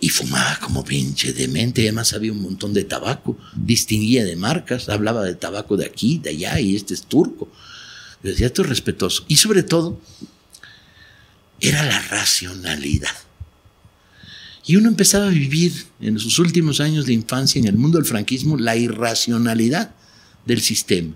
[0.00, 5.24] Y fumaba como pinche demente, además había un montón de tabaco, distinguía de marcas, hablaba
[5.24, 7.50] de tabaco de aquí, de allá, y este es turco.
[8.22, 9.24] Yo decía, esto es respetuoso.
[9.28, 10.00] Y sobre todo,
[11.60, 13.14] era la racionalidad.
[14.66, 18.06] Y uno empezaba a vivir en sus últimos años de infancia en el mundo del
[18.06, 19.94] franquismo la irracionalidad
[20.44, 21.14] del sistema.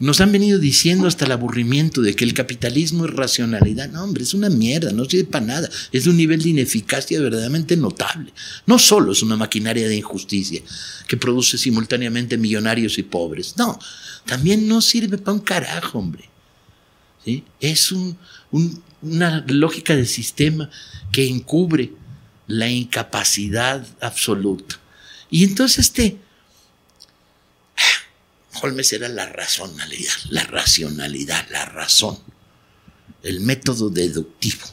[0.00, 3.88] Nos han venido diciendo hasta el aburrimiento de que el capitalismo es racionalidad.
[3.90, 5.70] No, hombre, es una mierda, no sirve para nada.
[5.92, 8.32] Es de un nivel de ineficacia verdaderamente notable.
[8.66, 10.62] No solo es una maquinaria de injusticia
[11.06, 13.54] que produce simultáneamente millonarios y pobres.
[13.56, 13.78] No,
[14.26, 16.28] también no sirve para un carajo, hombre.
[17.24, 17.44] ¿Sí?
[17.60, 17.92] Es
[18.50, 20.70] una lógica de sistema
[21.12, 21.92] que encubre
[22.48, 24.76] la incapacidad absoluta.
[25.30, 26.18] Y entonces este
[28.62, 32.18] Holmes era la racionalidad, la racionalidad, la razón,
[33.22, 34.64] el método deductivo.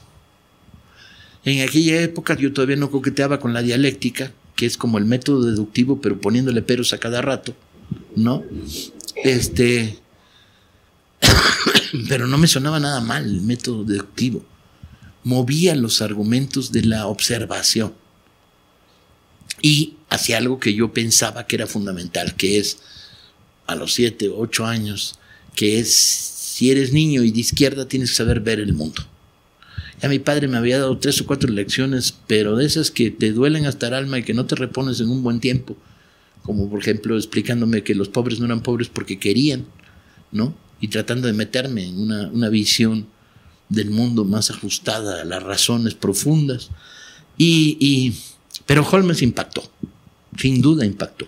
[1.43, 5.45] En aquella época yo todavía no coqueteaba con la dialéctica, que es como el método
[5.45, 7.55] deductivo, pero poniéndole peros a cada rato,
[8.15, 8.43] ¿no?
[9.23, 9.97] Este,
[12.07, 14.45] pero no me sonaba nada mal el método deductivo.
[15.23, 17.93] Movía los argumentos de la observación
[19.61, 22.79] y hacia algo que yo pensaba que era fundamental, que es
[23.67, 25.19] a los siete o ocho años,
[25.55, 29.03] que es, si eres niño y de izquierda, tienes que saber ver el mundo.
[30.01, 33.31] Ya mi padre me había dado tres o cuatro lecciones, pero de esas que te
[33.31, 35.77] duelen hasta el alma y que no te repones en un buen tiempo,
[36.41, 39.65] como por ejemplo explicándome que los pobres no eran pobres porque querían,
[40.31, 40.55] ¿no?
[40.79, 43.05] Y tratando de meterme en una, una visión
[43.69, 46.71] del mundo más ajustada a las razones profundas.
[47.37, 48.15] Y, y,
[48.65, 49.63] pero Holmes impactó,
[50.37, 51.27] sin duda impactó.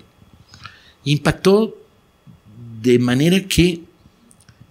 [1.05, 1.77] Impactó
[2.83, 3.81] de manera que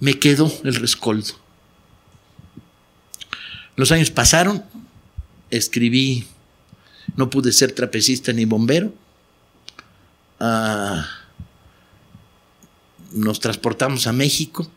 [0.01, 1.33] me quedó el rescoldo.
[3.75, 4.62] Los años pasaron,
[5.51, 6.27] escribí,
[7.16, 8.92] no pude ser trapecista ni bombero.
[10.38, 11.09] Ah,
[13.12, 14.70] nos transportamos a México,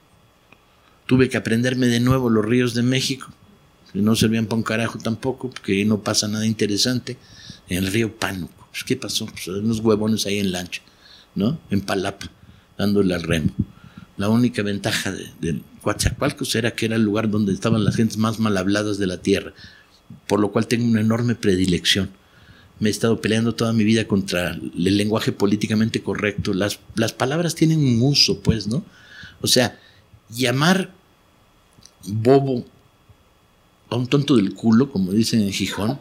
[1.06, 3.28] tuve que aprenderme de nuevo los ríos de México,
[3.92, 7.18] que no servían para un carajo tampoco, porque no pasa nada interesante,
[7.68, 8.70] en el río Pánuco.
[8.72, 9.26] Pues, ¿Qué pasó?
[9.26, 10.82] Pues unos huevones ahí en lancha,
[11.36, 11.60] ¿no?
[11.70, 12.30] En Palapa,
[12.78, 13.52] dándole al remo.
[14.18, 18.18] La única ventaja de, de Coatzacoalcos era que era el lugar donde estaban las gentes
[18.18, 19.54] más mal habladas de la tierra,
[20.28, 22.10] por lo cual tengo una enorme predilección.
[22.80, 26.54] Me he estado peleando toda mi vida contra el lenguaje políticamente correcto.
[26.54, 28.84] Las, las palabras tienen un uso, pues, ¿no?
[29.42, 29.80] O sea,
[30.30, 30.92] llamar
[32.06, 32.66] bobo
[33.90, 36.00] a un tonto del culo, como dicen en Gijón,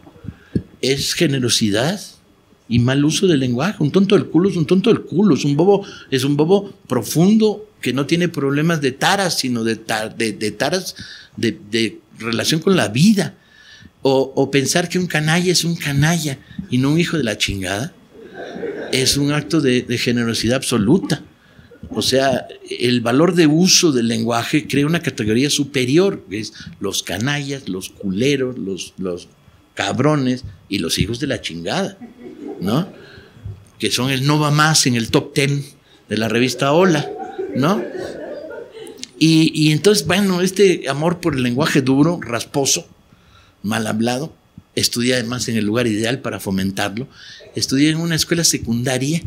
[0.80, 2.00] es generosidad
[2.68, 3.82] y mal uso del lenguaje.
[3.82, 6.72] Un tonto del culo es un tonto del culo, es un bobo, es un bobo
[6.88, 9.76] profundo que no tiene problemas de taras, sino de,
[10.16, 10.96] de, taras
[11.36, 13.36] de, relación con la vida.
[14.06, 16.38] O, pensar que un canalla es un canalla
[16.70, 17.94] y no un hijo de la chingada,
[18.92, 21.22] es un acto de, generosidad absoluta.
[21.90, 22.46] O sea,
[22.80, 28.58] el valor de uso del lenguaje crea una categoría superior, es los canallas, los culeros,
[28.58, 29.28] los, los
[29.74, 31.98] cabrones y los hijos de la chingada,
[32.64, 32.88] ¿no?
[33.78, 35.64] Que son el no va más en el top ten
[36.08, 37.10] de la revista Hola,
[37.54, 37.82] ¿no?
[39.18, 42.88] Y, y entonces, bueno, este amor por el lenguaje duro, rasposo,
[43.62, 44.34] mal hablado,
[44.74, 47.08] estudié además en el lugar ideal para fomentarlo,
[47.54, 49.22] estudié en una escuela secundaria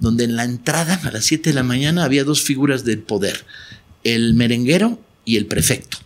[0.00, 3.44] donde en la entrada a las 7 de la mañana había dos figuras del poder,
[4.02, 5.98] el merenguero y el prefecto.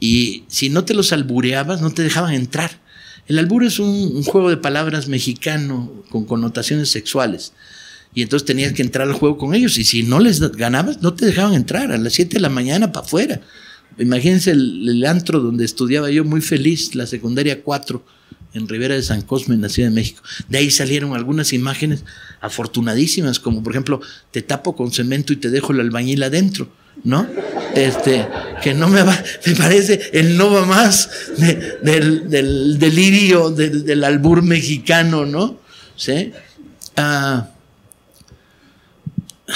[0.00, 2.80] Y si no te los albureabas, no te dejaban entrar.
[3.28, 7.52] El albur es un, juego de palabras mexicano con connotaciones sexuales.
[8.14, 9.78] Y entonces tenías que entrar al juego con ellos.
[9.78, 12.92] Y si no les ganabas, no te dejaban entrar a las 7 de la mañana
[12.92, 13.40] para afuera.
[13.98, 18.04] Imagínense el, el, antro donde estudiaba yo muy feliz, la secundaria 4,
[18.54, 20.22] en Rivera de San Cosme, en la Ciudad de México.
[20.48, 22.04] De ahí salieron algunas imágenes
[22.40, 26.70] afortunadísimas, como por ejemplo, te tapo con cemento y te dejo el albañil adentro,
[27.06, 27.26] ¿no?
[27.74, 28.26] Este,
[28.62, 29.16] que no me va,
[29.46, 35.60] me parece el no va más de, del, del, delirio del, del, albur mexicano, ¿no?
[35.94, 36.32] ¿Sí?
[36.96, 37.48] Ah,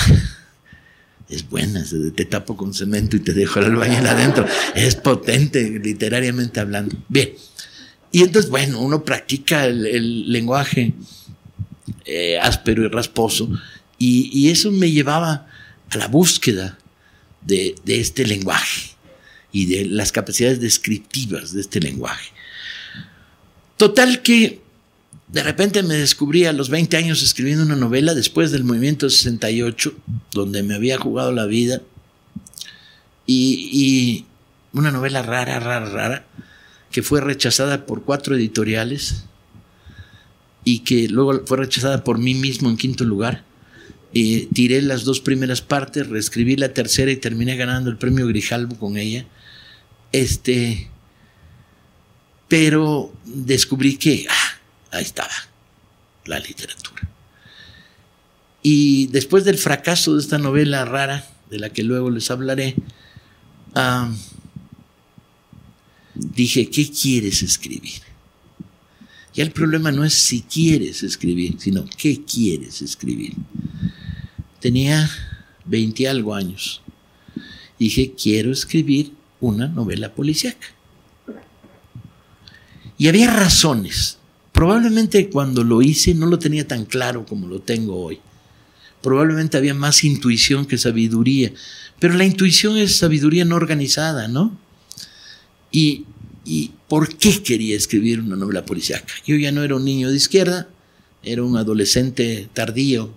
[1.28, 1.84] es buena,
[2.14, 4.46] te tapo con cemento y te dejo el albañil adentro.
[4.76, 6.96] Es potente, literariamente hablando.
[7.08, 7.30] Bien.
[8.12, 10.94] Y entonces, bueno, uno practica el, el lenguaje
[12.04, 13.50] eh, áspero y rasposo,
[13.98, 15.48] y, y, eso me llevaba
[15.90, 16.78] a la búsqueda
[17.42, 18.90] de, este lenguaje
[19.52, 22.30] y de las capacidades descriptivas de este lenguaje.
[23.76, 24.60] Total que
[25.28, 29.94] de repente me descubrí a los 20 años escribiendo una novela después del movimiento 68,
[30.32, 31.82] donde me había jugado la vida,
[33.26, 34.24] y
[34.72, 36.26] una novela rara, rara, rara,
[36.90, 39.24] que fue rechazada por cuatro editoriales
[40.64, 43.44] y que luego fue rechazada por mí mismo en quinto lugar.
[44.12, 48.76] Eh, tiré las dos primeras partes, reescribí la tercera y terminé ganando el premio Grijalbo
[48.76, 49.24] con ella.
[50.12, 50.90] Este,
[52.48, 54.58] pero descubrí que ah,
[54.90, 55.30] ahí estaba
[56.26, 57.08] la literatura.
[58.62, 62.74] Y después del fracaso de esta novela rara, de la que luego les hablaré,
[66.14, 68.02] dije, ¿qué quieres escribir?
[69.32, 73.34] Ya el problema no es si quieres escribir, sino qué quieres escribir.
[74.60, 75.10] Tenía
[75.64, 76.82] 20 algo años.
[77.78, 80.68] Dije, quiero escribir una novela policíaca.
[82.98, 84.18] Y había razones.
[84.52, 88.20] Probablemente cuando lo hice no lo tenía tan claro como lo tengo hoy.
[89.00, 91.52] Probablemente había más intuición que sabiduría.
[91.98, 94.54] Pero la intuición es sabiduría no organizada, ¿no?
[95.72, 96.04] Y,
[96.44, 99.14] y por qué quería escribir una novela policíaca.
[99.24, 100.68] Yo ya no era un niño de izquierda,
[101.22, 103.14] era un adolescente tardío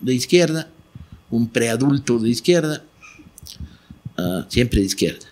[0.00, 0.68] de izquierda,
[1.30, 2.84] un preadulto de izquierda,
[4.16, 5.26] uh, siempre de izquierda.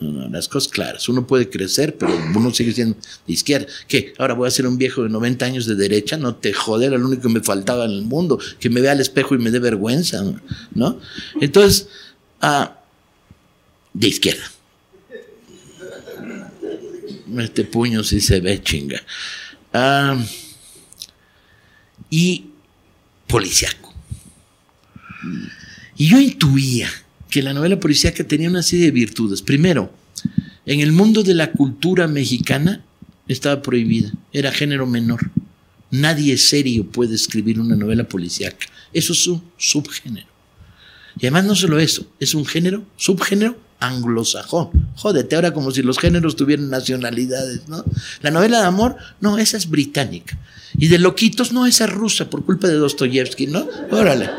[0.00, 1.08] No, las cosas claras.
[1.10, 2.96] Uno puede crecer, pero uno sigue siendo
[3.26, 3.66] de izquierda.
[3.86, 4.14] ¿Qué?
[4.18, 6.16] Ahora voy a ser un viejo de 90 años de derecha.
[6.16, 8.38] No te joder, lo único que me faltaba en el mundo.
[8.58, 10.24] Que me vea al espejo y me dé vergüenza,
[10.74, 10.98] ¿no?
[11.40, 11.88] Entonces,
[12.42, 12.70] uh,
[13.92, 14.44] de izquierda.
[17.38, 19.02] Este puño sí se ve chinga.
[19.74, 20.18] Uh,
[22.08, 22.46] y
[23.26, 23.89] policiaco.
[25.96, 26.88] Y yo intuía
[27.30, 29.42] que la novela policíaca tenía una serie de virtudes.
[29.42, 29.92] Primero,
[30.66, 32.84] en el mundo de la cultura mexicana
[33.28, 35.30] estaba prohibida, era género menor.
[35.90, 38.66] Nadie serio puede escribir una novela policíaca.
[38.92, 40.28] Eso es un subgénero.
[41.18, 44.90] Y además no solo eso, es un género, subgénero anglosajón.
[44.94, 47.84] Jódete, ahora como si los géneros tuvieran nacionalidades, ¿no?
[48.20, 50.38] La novela de amor, no, esa es británica.
[50.78, 53.66] Y de loquitos, no, esa es rusa por culpa de Dostoyevsky, ¿no?
[53.90, 54.30] Órale.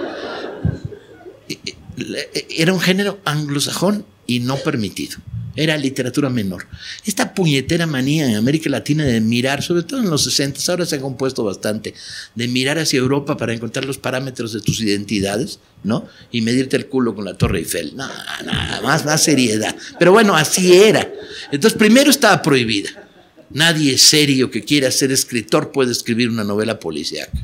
[2.49, 5.17] Era un género anglosajón y no permitido.
[5.55, 6.65] Era literatura menor.
[7.05, 10.95] Esta puñetera manía en América Latina de mirar, sobre todo en los 60, ahora se
[10.95, 11.93] ha compuesto bastante,
[12.35, 16.07] de mirar hacia Europa para encontrar los parámetros de tus identidades, ¿no?
[16.31, 17.95] Y medirte el culo con la Torre Eiffel.
[17.97, 19.75] Nada, nada, más, más seriedad.
[19.99, 21.11] Pero bueno, así era.
[21.51, 22.89] Entonces, primero estaba prohibida.
[23.49, 27.37] Nadie serio que quiera ser escritor puede escribir una novela policíaca.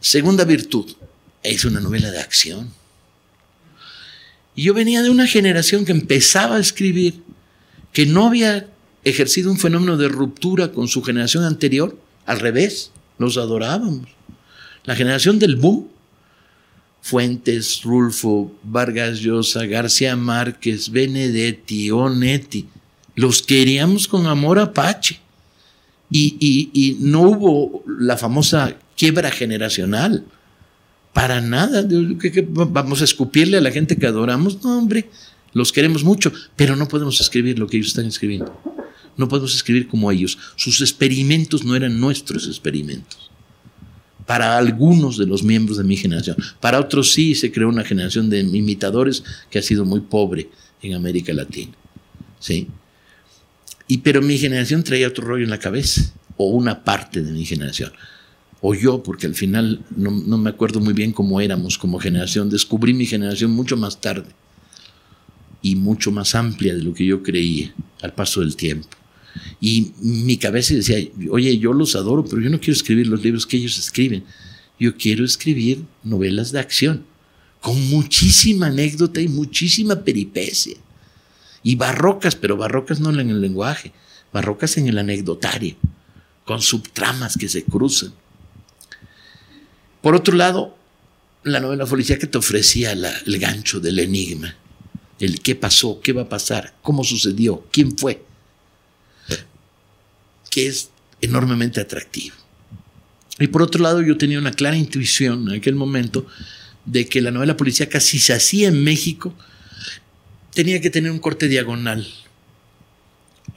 [0.00, 0.92] Segunda virtud,
[1.42, 2.70] es una novela de acción.
[4.54, 7.22] Y yo venía de una generación que empezaba a escribir,
[7.92, 8.68] que no había
[9.04, 14.08] ejercido un fenómeno de ruptura con su generación anterior, al revés, los adorábamos.
[14.84, 15.88] La generación del boom,
[17.00, 22.68] Fuentes, Rulfo, Vargas Llosa, García Márquez, Benedetti, Onetti,
[23.16, 25.20] los queríamos con amor apache.
[26.14, 26.36] Y,
[26.72, 30.24] y no hubo la famosa quiebra generacional.
[31.12, 31.86] Para nada.
[32.48, 34.62] vamos a escupirle a la gente que adoramos?
[34.62, 35.10] No, hombre,
[35.52, 38.58] los queremos mucho, pero no podemos escribir lo que ellos están escribiendo.
[39.16, 40.38] No podemos escribir como ellos.
[40.56, 43.30] Sus experimentos no eran nuestros experimentos.
[44.26, 46.36] Para algunos de los miembros de mi generación.
[46.60, 50.48] Para otros sí se creó una generación de imitadores que ha sido muy pobre
[50.80, 51.72] en América Latina.
[52.40, 52.68] ¿Sí?
[53.86, 57.44] Y pero mi generación traía otro rollo en la cabeza, o una parte de mi
[57.44, 57.92] generación
[58.64, 62.94] o yo, porque al final no, me acuerdo muy bien cómo éramos como generación, descubrí
[62.94, 64.28] mi generación mucho más tarde
[65.60, 68.88] y mucho más amplia de lo que yo creía al paso del tiempo.
[69.60, 70.96] Y mi cabeza decía,
[71.28, 74.22] oye, yo los adoro, pero yo no quiero escribir los libros que ellos escriben.
[74.78, 77.04] Yo quiero escribir novelas de acción,
[77.60, 80.76] con muchísima anécdota y muchísima peripecia.
[81.64, 83.92] Y barrocas, pero barrocas no en el lenguaje,
[84.32, 85.74] barrocas en el anecdotario,
[86.44, 88.12] con subtramas que se cruzan.
[90.02, 90.76] Por otro lado,
[91.44, 94.54] la novela que te ofrecía el gancho del enigma,
[95.18, 98.24] el qué pasó, qué va a pasar, cómo sucedió, quién fue,
[100.50, 100.90] que es
[101.20, 102.34] enormemente atractivo.
[103.38, 106.26] Y por otro lado, yo tenía una clara intuición en aquel momento
[106.84, 109.34] de que la novela policíaca, si se hacía en México,
[110.52, 112.06] tenía que tener un corte diagonal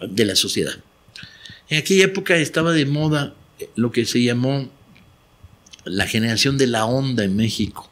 [0.07, 0.75] de la sociedad.
[1.69, 3.33] En aquella época estaba de moda
[3.75, 4.69] lo que se llamó
[5.85, 7.89] la generación de la onda en México,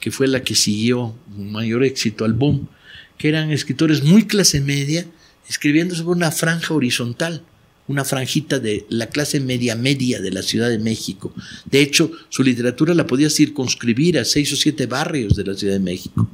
[0.00, 2.68] que fue la que siguió un mayor éxito al boom,
[3.16, 5.06] que eran escritores muy clase media,
[5.48, 7.42] escribiendo sobre una franja horizontal,
[7.88, 11.32] una franjita de la clase media media de la Ciudad de México.
[11.64, 15.72] De hecho, su literatura la podía circunscribir a seis o siete barrios de la Ciudad
[15.72, 16.28] de México.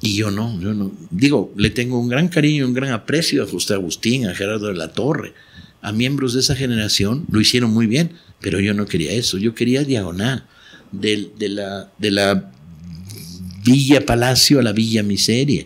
[0.00, 0.90] Y yo no, yo no.
[1.10, 4.74] Digo, le tengo un gran cariño, un gran aprecio a José Agustín, a Gerardo de
[4.74, 5.34] la Torre,
[5.82, 8.12] a miembros de esa generación, lo hicieron muy bien.
[8.42, 10.44] Pero yo no quería eso, yo quería diagonal,
[10.90, 12.52] de, la, la
[13.64, 15.64] Villa Palacio a la Villa Miseria.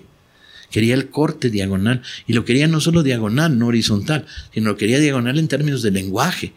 [0.70, 2.02] Quería el corte diagonal.
[2.26, 5.90] Y lo quería no solo diagonal, no horizontal, sino lo quería diagonal en términos de
[5.90, 6.52] lenguaje.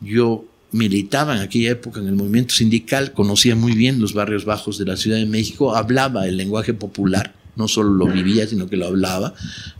[0.00, 4.78] Yo militaba en aquella época en el movimiento sindical, conocía muy bien los barrios bajos
[4.78, 8.76] de la Ciudad de México, hablaba el lenguaje popular no solo lo vivía, sino que
[8.76, 9.34] lo hablaba,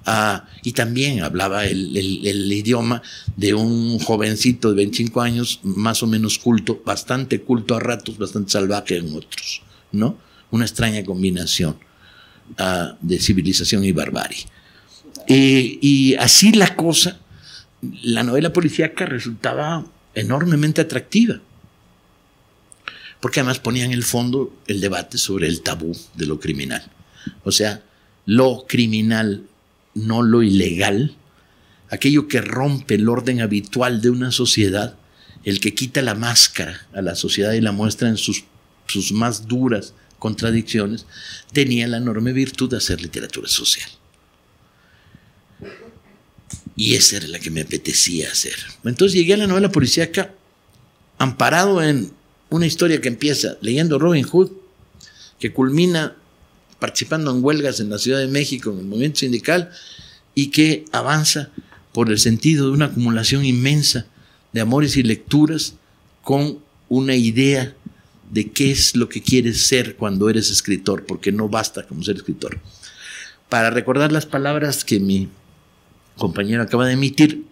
[0.04, 3.02] ah, y también hablaba el, idioma
[3.36, 8.52] de un jovencito de 25 años, más o menos culto, bastante culto a ratos, bastante
[8.52, 9.62] salvaje en otros,
[9.92, 10.18] ¿no?
[10.50, 11.76] Una extraña combinación
[12.58, 14.46] ah, de civilización y barbarie.
[15.26, 17.18] y así la cosa,
[18.02, 21.40] la novela policíaca resultaba enormemente atractiva
[23.22, 26.82] porque además ponía en el fondo el debate sobre el tabú de lo criminal.
[27.44, 27.82] O sea,
[28.26, 29.44] lo criminal,
[29.94, 31.16] no lo ilegal,
[31.90, 34.96] aquello que rompe el orden habitual de una sociedad,
[35.44, 38.44] el que quita la máscara a la sociedad y la muestra en sus,
[38.86, 41.06] sus más duras contradicciones,
[41.52, 43.90] tenía la enorme virtud de hacer literatura social.
[46.76, 48.54] Y esa era la que me apetecía hacer.
[48.84, 50.32] Entonces llegué a la novela policíaca
[51.18, 52.12] amparado en
[52.50, 54.50] una historia que empieza leyendo Robin Hood,
[55.38, 56.16] que culmina
[56.82, 59.70] participando en huelgas en la Ciudad de México, en el movimiento sindical,
[60.34, 61.50] y que avanza
[61.92, 64.06] por el sentido de una acumulación inmensa
[64.52, 65.76] de amores y lecturas
[66.24, 66.58] con
[66.88, 67.72] una idea
[68.32, 72.16] de qué es lo que quieres ser cuando eres escritor, porque no basta como ser
[72.16, 72.58] escritor.
[73.48, 75.28] Para recordar las palabras que mi
[76.16, 77.44] compañero acaba de emitir,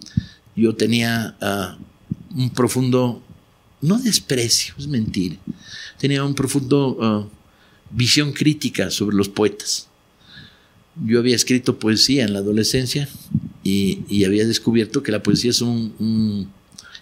[0.56, 1.78] yo tenía ah,
[2.34, 3.22] un profundo,
[3.80, 5.36] no desprecio, es mentira,
[6.00, 7.39] tenía un profundo ah,
[7.90, 9.88] visión crítica sobre los poetas.
[11.06, 13.08] Yo había escrito poesía en la adolescencia
[13.62, 16.50] y, había descubierto que la poesía es un,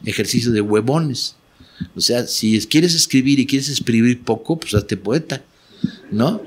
[0.05, 1.35] ejercicio de huevones.
[1.97, 5.43] O sea, si quieres escribir y quieres escribir poco, pues hazte poeta,
[6.11, 6.43] ¿no?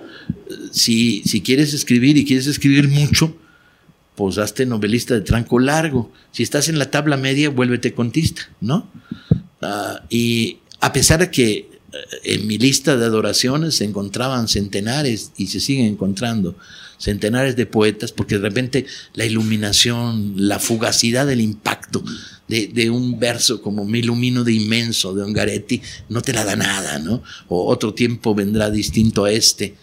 [0.72, 3.36] si, si quieres escribir y quieres escribir mucho,
[4.16, 6.12] pues hazte novelista de tranco largo.
[6.32, 8.90] Si estás en la tabla media, vuélvete contista, ¿no?
[9.62, 11.70] Ah, y a pesar de que
[12.24, 16.56] en mi lista de adoraciones se encontraban centenares y se siguen encontrando
[16.98, 22.04] centenares de poetas, porque de repente la iluminación, la fugacidad del impacto
[22.48, 26.56] de, de, un verso como Me ilumino de inmenso de Ungaretti no te la da
[26.56, 27.24] nada, ¿no?
[27.48, 29.76] O otro tiempo vendrá distinto a este.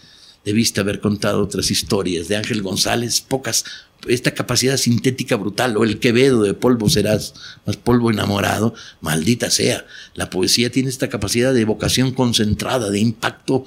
[0.45, 3.65] Debiste haber contado otras historias de Ángel González, pocas,
[4.07, 7.33] esta capacidad sintética brutal, o el Quevedo de polvo serás,
[7.65, 9.85] más polvo enamorado, maldita sea.
[10.15, 13.65] La poesía tiene esta capacidad de evocación concentrada, de impacto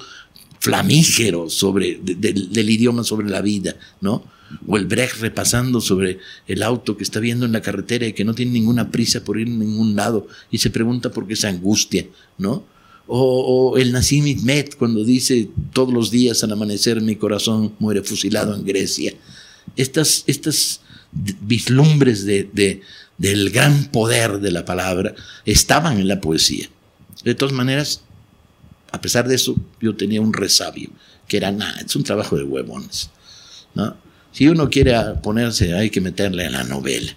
[0.59, 4.23] flamígero sobre, del idioma sobre la vida, ¿no?
[4.67, 8.23] O el Brecht repasando sobre el auto que está viendo en la carretera y que
[8.23, 11.49] no tiene ninguna prisa por ir a ningún lado y se pregunta por qué esa
[11.49, 12.05] angustia,
[12.37, 12.63] ¿no?
[13.05, 18.55] O, el Nassim Hikmet cuando dice todos los días al amanecer mi corazón muere fusilado
[18.55, 19.13] en Grecia.
[19.75, 20.81] Estas, estas
[21.11, 22.81] vislumbres de,
[23.17, 25.13] del gran poder de la palabra
[25.45, 26.69] estaban en la poesía.
[27.23, 28.01] De todas maneras,
[28.91, 30.89] a pesar de eso, yo tenía un resabio,
[31.27, 33.09] que era nada, es un trabajo de huevones.
[33.75, 33.95] ¿no?
[34.31, 37.15] Si uno quiere ponerse, hay que meterle a la novela.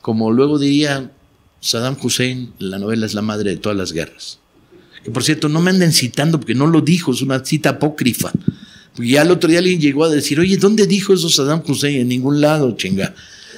[0.00, 1.10] Como luego diría
[1.60, 4.38] Saddam Hussein, la novela es la madre de todas las guerras.
[5.04, 8.32] Que por cierto, no me anden citando porque no lo dijo, es una cita apócrifa.
[8.96, 12.00] Ya el otro día alguien llegó a decir, oye, ¿dónde dijo eso Saddam Hussein?
[12.00, 13.14] En ningún lado, chinga.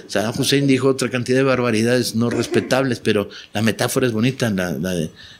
[0.06, 4.76] Saddam Hussein dijo otra cantidad de barbaridades no respetables, pero la metáfora es bonita, la,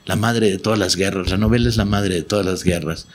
[0.07, 1.31] la madre de todas las guerras.
[1.31, 3.07] La novela es la madre de todas las guerras.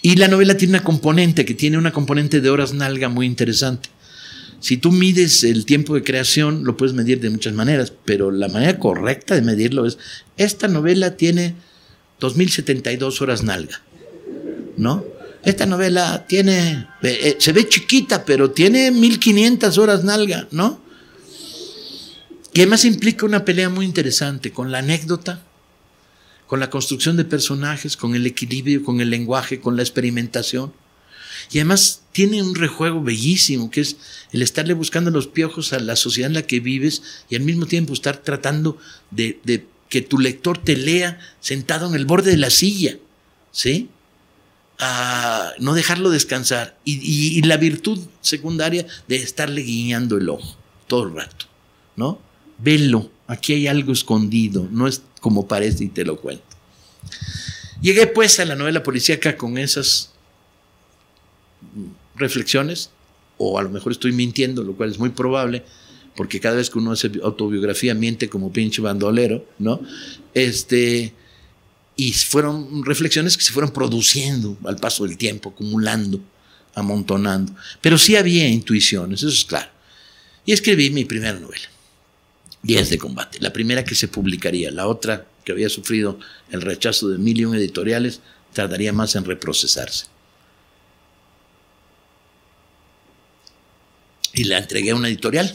[0.00, 3.90] Y la novela tiene una componente, que tiene una componente de horas nalga muy interesante.
[4.60, 8.48] Si tú mides el tiempo de creación, lo puedes medir de muchas maneras, pero la
[8.48, 9.98] manera correcta de medirlo es,
[10.36, 11.54] esta novela tiene
[12.20, 13.82] 2072 horas nalga,
[14.76, 15.04] ¿no?
[15.44, 20.80] Esta novela tiene, eh, eh, se ve chiquita, pero tiene 1500 horas nalga, ¿no?
[22.52, 25.42] Y además implica una pelea muy interesante con la anécdota,
[26.46, 30.72] con la construcción de personajes, con el equilibrio, con el lenguaje, con la experimentación.
[31.52, 33.96] Y además tiene un rejuego bellísimo, que es
[34.32, 37.66] el estarle buscando los piojos a la sociedad en la que vives y al mismo
[37.66, 38.76] tiempo estar tratando
[39.10, 42.98] de, de que tu lector te lea sentado en el borde de la silla,
[43.52, 43.88] ¿sí?
[44.78, 51.14] a no dejarlo descansar y, la virtud secundaria de estarle guiñando el ojo todo el
[51.14, 51.46] rato,
[51.96, 52.20] ¿no?
[52.58, 56.44] Velo, aquí hay algo escondido, no es como parece y te lo cuento.
[57.80, 60.12] Llegué pues a la novela policíaca con esas
[62.16, 62.90] reflexiones,
[63.36, 65.64] o a lo mejor estoy mintiendo, lo cual es muy probable,
[66.18, 69.80] porque cada vez que uno hace autobiografía miente como pinche bandolero, ¿no?
[70.34, 71.14] Este,
[71.94, 76.20] y fueron reflexiones que se fueron produciendo al paso del tiempo, acumulando,
[76.74, 77.54] amontonando.
[77.80, 79.70] Pero sí había intuiciones, eso es claro.
[80.44, 81.68] Y escribí mi primera novela,
[82.64, 86.18] Días de combate, la primera que se publicaría, la otra que había sufrido
[86.50, 88.22] el rechazo de mil y un editoriales,
[88.54, 90.06] tardaría más en reprocesarse.
[94.34, 95.54] Y la entregué a una editorial.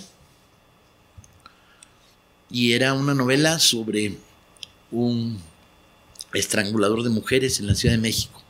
[2.54, 4.16] Y era una novela sobre
[4.92, 5.40] un
[6.34, 8.44] estrangulador de mujeres en la Ciudad de México.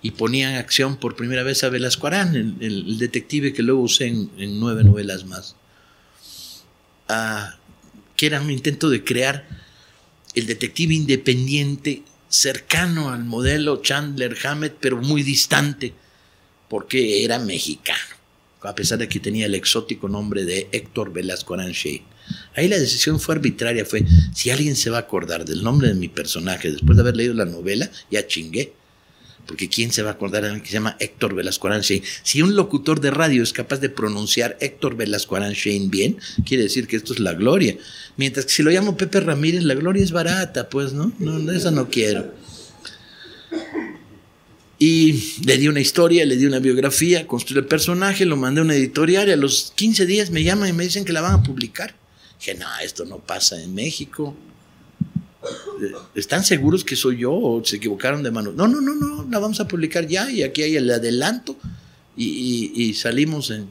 [0.00, 4.06] Y ponía en acción por primera vez a Velasco Arán, el, detective que luego usé
[4.06, 5.54] en, nueve novelas más.
[7.08, 7.56] Ah,
[8.16, 9.46] que era un intento de crear
[10.34, 15.92] el detective independiente cercano al modelo Chandler Hammett, pero muy distante,
[16.70, 18.16] porque era mexicano,
[18.62, 21.74] a pesar de que tenía el exótico nombre de Héctor Velasco Arán
[22.54, 24.04] Ahí la decisión fue arbitraria, fue,
[24.34, 27.34] si alguien se va a acordar del nombre de mi personaje después de haber leído
[27.34, 28.72] la novela, ya chingué.
[29.46, 32.02] Porque ¿quién se va a acordar de alguien que se llama Héctor Velasco Shane?
[32.22, 36.88] Si un locutor de radio es capaz de pronunciar Héctor Velasco Shane bien, quiere decir
[36.88, 37.76] que esto es la gloria.
[38.16, 41.12] Mientras que si lo llamo Pepe Ramírez, la gloria es barata, pues, ¿no?
[41.20, 42.34] No, esa no quiero.
[44.78, 48.64] Y le di una historia, le di una biografía, construí el personaje, lo mandé a
[48.64, 51.34] una editorial y a los 15 días me llaman y me dicen que la van
[51.34, 51.94] a publicar.
[52.46, 54.36] Dije, no, esto no pasa en México.
[56.14, 58.52] ¿Están seguros que soy yo o se equivocaron de mano?
[58.52, 61.56] No, no, no, no, la vamos a publicar ya y aquí hay el adelanto
[62.16, 63.68] y, salimos en...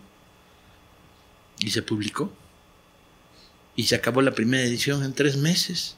[1.59, 2.33] Y se publicó.
[3.77, 5.95] Y se acabó la primera edición en tres meses.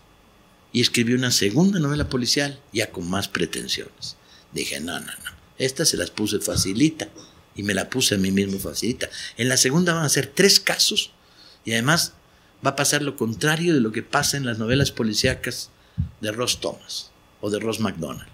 [0.71, 4.17] Y escribí una segunda novela policial, ya con más pretensiones.
[4.53, 7.09] Dije, no, no, no, esta se las puse facilita.
[7.55, 9.09] Y me la puse a mí mismo facilita.
[9.35, 11.11] En la segunda van a ser tres casos
[11.65, 12.13] y además
[12.65, 15.69] va a pasar lo contrario de lo que pasa en las novelas policíacas
[16.21, 18.27] de Ross Thomas o de Ross MacDonald,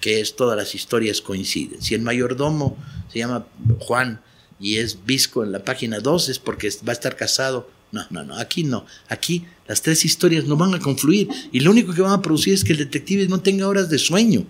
[0.00, 1.82] que es todas las historias coinciden.
[1.82, 2.76] Si el mayordomo
[3.12, 3.46] se llama
[3.80, 4.20] Juan
[4.60, 7.70] y es visco en la página 2 es porque va a estar casado.
[7.92, 8.86] No, no, no, aquí no.
[9.08, 12.54] Aquí las tres historias no van a confluir y lo único que van a producir
[12.54, 14.46] es que el detective no tenga horas de sueño,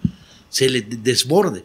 [0.49, 1.65] se le desborde.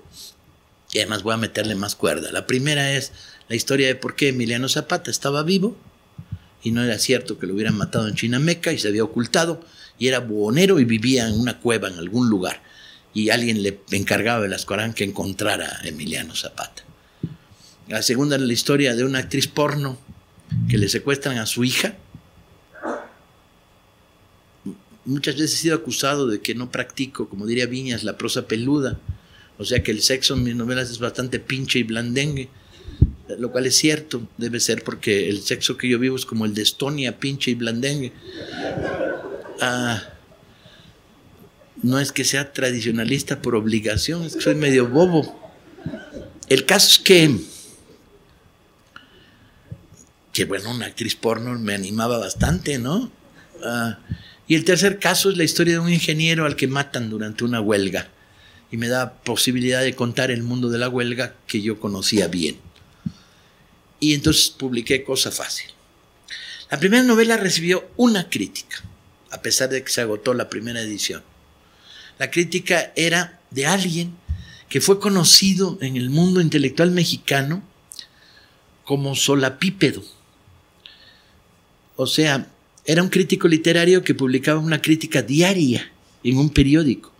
[0.91, 2.32] Y además voy a meterle más cuerda.
[2.32, 3.12] La primera es
[3.47, 5.78] la historia de por qué Emiliano Zapata estaba vivo
[6.64, 9.62] y no era cierto que lo hubieran matado en Chinameca y se había ocultado
[9.97, 12.62] y era buhonero y vivía en una cueva en algún lugar
[13.14, 16.84] y alguien le encargaba de las Corán que encontrara a Emiliano Zapata.
[17.88, 19.97] La segunda es la historia de una actriz porno
[20.70, 21.95] que le secuestran a su hija.
[25.05, 28.99] Muchas veces he sido acusado de que no practico, como diría Viñas, la prosa peluda.
[29.57, 32.49] O sea que el sexo en mis novelas es bastante pinche y blandengue.
[33.38, 36.53] Lo cual es cierto, debe ser porque el sexo que yo vivo es como el
[36.53, 38.11] de Estonia, pinche y blandengue.
[39.61, 40.01] Ah,
[41.84, 45.53] no es que sea tradicionalista por obligación, es que soy medio bobo.
[46.47, 47.36] El caso es que,
[50.34, 53.11] que bueno, una actriz porno me animaba bastante, ¿no?
[53.63, 53.99] Ah,
[54.47, 57.61] y el tercer caso es la historia de un ingeniero al que matan durante una
[57.61, 58.09] huelga
[58.71, 62.57] y me da posibilidad de contar el mundo de la huelga que yo conocía bien.
[63.99, 65.67] Y entonces publiqué Cosa Fácil.
[66.71, 68.83] La primera novela recibió una crítica,
[69.31, 71.23] a pesar de que se agotó la primera edición.
[72.19, 74.15] La crítica era de alguien
[74.69, 77.63] que fue conocido en el mundo intelectual mexicano
[78.83, 80.03] como solapípedo.
[81.95, 82.47] O sea,
[82.85, 85.91] era un crítico literario que publicaba una crítica diaria
[86.23, 87.11] en un periódico.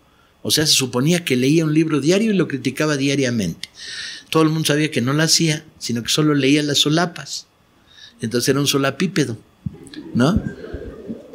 [0.42, 3.70] O sea, se suponía que leía un libro diario y lo criticaba diariamente.
[4.30, 7.48] Todo el mundo sabía que no lo hacía, sino que solo leía las solapas.
[8.22, 9.38] Entonces era un solapípedo,
[10.14, 10.42] ¿no?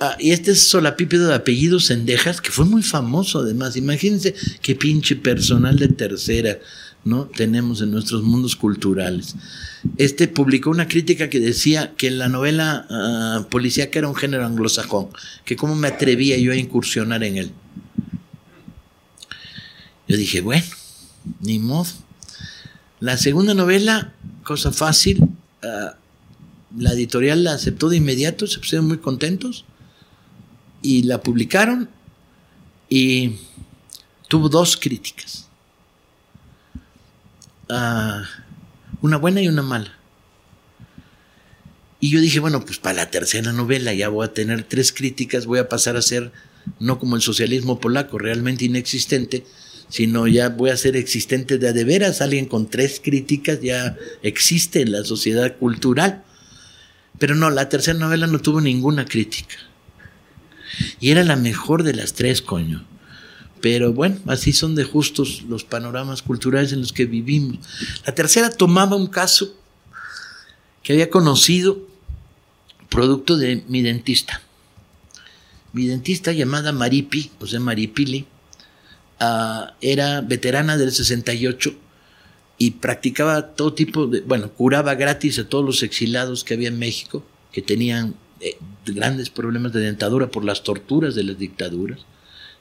[0.00, 3.76] Ah, y este es solapípedo de apellido Sendejas, que fue muy famoso además.
[3.76, 6.58] Imagínense qué pinche personal de tercera
[7.04, 7.26] ¿no?
[7.26, 9.36] tenemos en nuestros mundos culturales.
[9.98, 15.08] Este publicó una crítica que decía que la novela uh, policíaca era un género anglosajón,
[15.44, 17.50] que cómo me atrevía yo a incursionar en él.
[20.08, 20.66] Yo dije, bueno,
[21.40, 22.03] ni modo.
[23.00, 24.12] La segunda novela,
[24.44, 25.28] Cosa Fácil,
[25.62, 25.96] ah,
[26.76, 29.64] la editorial la aceptó de inmediato, se pusieron muy contentos
[30.82, 31.88] y la publicaron
[32.88, 33.36] y
[34.28, 35.48] tuvo dos críticas.
[37.68, 38.24] Ah,
[39.00, 39.92] una buena y una mala.
[42.00, 45.46] Y yo dije, bueno, pues para la tercera novela ya voy a tener tres críticas,
[45.46, 46.32] voy a pasar a ser,
[46.78, 49.46] no como el socialismo polaco, realmente inexistente,
[49.94, 52.20] sino ya voy a ser existente de veras.
[52.20, 56.24] Alguien con tres críticas ya existe en la sociedad cultural.
[57.20, 59.54] Pero no, la tercera novela no tuvo ninguna crítica.
[60.98, 62.84] Y era la mejor de las tres, coño.
[63.60, 67.60] Pero bueno, así son de justos los panoramas culturales en los que vivimos.
[68.04, 69.54] La tercera tomaba un caso
[70.82, 71.78] que había conocido,
[72.88, 74.42] producto de mi dentista.
[75.72, 78.26] Mi dentista llamada Maripi, o Maripili,
[79.20, 81.74] uh, era veterana del 68
[82.58, 86.78] y practicaba todo tipo de, bueno, curaba gratis a todos los exilados que había en
[86.78, 88.56] México, que tenían eh,
[88.86, 92.00] grandes problemas de dentadura por las torturas de las dictaduras,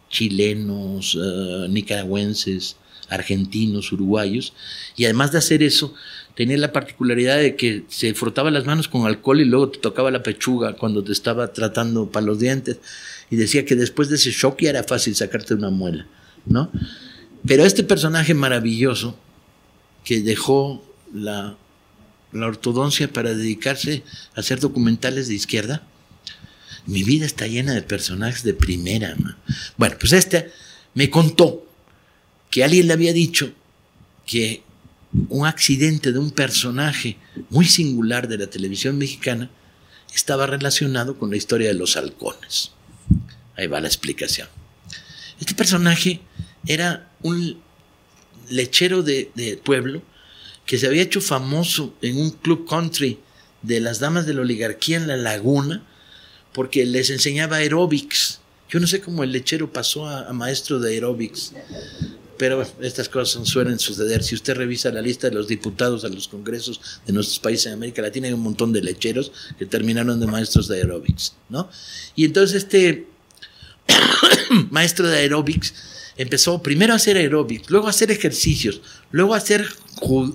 [0.09, 2.77] chilenos, uh, nicaragüenses,
[3.09, 4.53] argentinos, uruguayos,
[4.95, 5.93] y además de hacer eso,
[6.35, 10.11] tenía la particularidad de que se frotaba las manos con alcohol y luego te tocaba
[10.11, 12.79] la pechuga cuando te estaba tratando para los dientes,
[13.29, 16.07] y decía que después de ese shock ya era fácil sacarte una muela,
[16.45, 16.71] ¿no?
[17.45, 19.17] Pero este personaje maravilloso,
[20.03, 20.83] que dejó
[21.13, 21.55] la
[22.33, 24.03] la ortodoncia para dedicarse
[24.35, 25.83] a hacer documentales de izquierda.
[26.85, 29.15] Mi vida está llena de personajes de primera.
[29.77, 30.51] Bueno, pues este
[30.93, 31.65] me contó
[32.49, 33.53] que alguien le había dicho
[34.25, 34.63] que
[35.29, 37.17] un accidente de un personaje
[37.49, 39.49] muy singular de la televisión mexicana
[40.13, 42.71] estaba relacionado con la historia de los halcones.
[43.55, 44.47] Ahí va la explicación.
[45.43, 46.21] Este personaje
[46.65, 47.61] era un
[48.49, 50.01] lechero de, de pueblo
[50.65, 53.19] que se había hecho famoso en un club country
[53.61, 55.85] de las damas de la oligarquía en la laguna,
[56.53, 58.39] porque les enseñaba aeróbics.
[58.69, 61.51] Yo no sé cómo el lechero pasó a, maestro de aeróbics,
[62.37, 64.23] pero estas cosas suelen suceder.
[64.23, 67.73] Si usted revisa la lista de los diputados a los congresos de nuestros países en
[67.73, 71.69] América Latina, hay un montón de lecheros que terminaron de maestros de aeróbics, ¿no?
[72.15, 73.11] Y entonces este
[74.69, 75.73] maestro de aeróbics
[76.15, 78.81] empezó primero a hacer aeróbics, luego a hacer ejercicios,
[79.11, 79.67] luego a hacer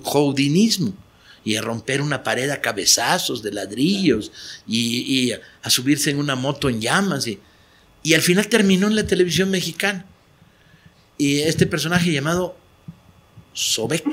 [0.03, 0.93] jodinismo
[1.43, 4.31] y a romper una pared a cabezazos de ladrillos
[4.67, 5.31] y,
[5.61, 7.39] a subirse en una moto en llamas y,
[8.13, 10.05] al final terminó en la televisión mexicana.
[11.17, 12.57] Y este personaje llamado
[13.53, 14.05] Sobek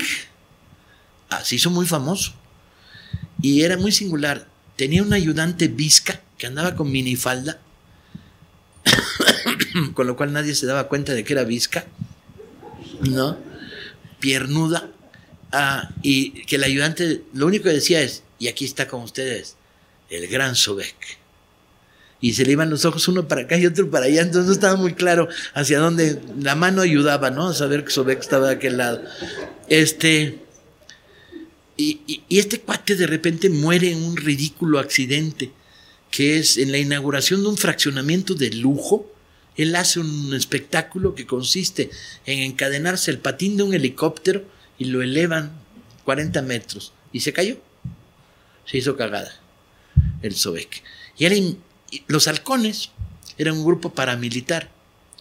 [1.31, 2.35] ah, se hizo muy famoso.
[3.41, 4.49] Y era muy singular.
[4.75, 7.61] Tenía un ayudante visca que andaba con minifalda,
[9.95, 11.87] con lo cual nadie se daba cuenta de que era visca,
[13.01, 13.39] ¿no?
[14.21, 14.91] Piernuda.
[15.53, 19.57] Ah, y que el ayudante lo único que decía es, y aquí está con ustedes,
[20.11, 21.19] el gran Sobek
[22.21, 24.53] y se le iban los ojos uno para acá y otro para allá, entonces no
[24.53, 27.49] estaba muy claro hacia dónde la mano ayudaba, ¿no?
[27.49, 29.03] A saber que Sobek estaba de aquel lado.
[29.69, 30.39] Este,
[31.77, 35.51] y, este cuate de repente muere en un ridículo accidente,
[36.11, 39.13] que es en la inauguración de un fraccionamiento de lujo.
[39.57, 41.91] Él hace un espectáculo que consiste
[42.27, 44.45] en encadenarse el patín de un helicóptero
[44.79, 45.53] y lo elevan
[46.05, 46.93] 40 metros.
[47.13, 47.57] Y se cayó.
[48.67, 49.41] Se hizo cagada
[50.23, 50.83] el Sobek.
[51.17, 51.37] Y era
[52.09, 52.91] los halcones
[53.39, 54.71] eran un grupo paramilitar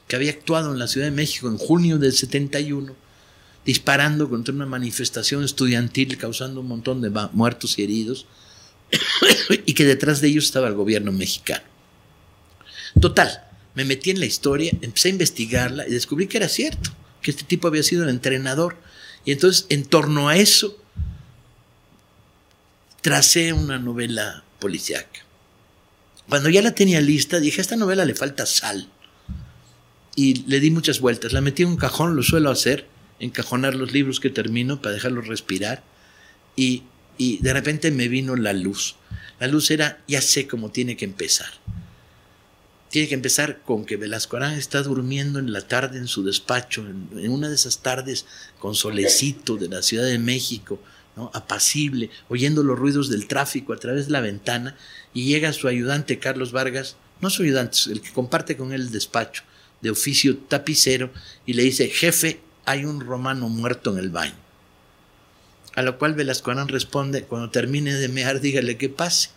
[0.08, 2.96] que había actuado en la Ciudad de México en junio del 71,
[3.66, 8.28] disparando contra una manifestación estudiantil, causando un montón de muertos y heridos,
[9.66, 11.64] y que detrás de ellos estaba el gobierno mexicano.
[13.00, 13.44] Total,
[13.76, 17.44] me metí en la historia, empecé a investigarla y descubrí que era cierto, que este
[17.44, 18.78] tipo había sido el entrenador.
[19.26, 20.78] Y entonces, en torno a eso,
[23.02, 25.26] tracé una novela policíaca.
[26.30, 28.90] Cuando ya la tenía lista, dije, a esta novela le falta sal.
[30.16, 31.34] Y le di muchas vueltas.
[31.34, 32.88] La metí en un cajón, lo suelo hacer,
[33.20, 35.84] encajonar los libros que termino para dejarlos respirar.
[36.56, 36.84] Y,
[37.18, 38.96] y de repente me vino la luz.
[39.40, 41.50] La luz era, ya sé cómo tiene que empezar.
[42.90, 46.86] Tiene que empezar con que Velasco Arán está durmiendo en la tarde en su despacho,
[46.88, 48.26] en una de esas tardes
[48.60, 50.80] con solecito de la Ciudad de México,
[51.34, 54.78] apacible, oyendo los ruidos del tráfico a través de la ventana,
[55.14, 58.92] y llega su ayudante Carlos Vargas, no su ayudante, el que comparte con él el
[58.92, 59.44] despacho,
[59.82, 61.12] de oficio tapicero,
[61.46, 64.45] y le dice, jefe, hay un romano muerto en el baño.
[65.76, 69.30] A lo cual Velasco responde, cuando termine de mear, dígale que pase.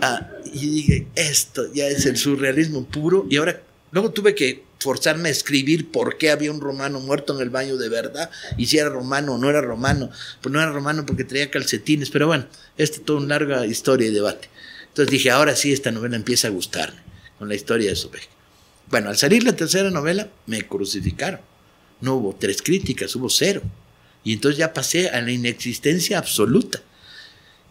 [0.00, 5.28] Ah, y dije, esto ya es el surrealismo puro, y ahora, luego tuve que forzarme
[5.28, 8.78] a escribir por qué había un romano muerto en el baño de verdad, y si
[8.78, 10.10] era romano o no era romano.
[10.40, 14.08] Pues no era romano porque traía calcetines, pero bueno, esta es toda una larga historia
[14.08, 14.48] y debate.
[14.88, 17.00] Entonces dije, ahora sí esta novela empieza a gustarme,
[17.38, 18.28] con la historia de Sobek.
[18.88, 21.40] Bueno, al salir la tercera novela, me crucificaron.
[22.00, 23.62] No hubo tres críticas, hubo cero.
[24.26, 26.82] Y entonces ya pasé a la inexistencia absoluta.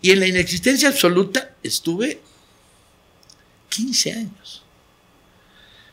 [0.01, 2.21] Y en la inexistencia absoluta estuve
[3.67, 4.63] 15 años.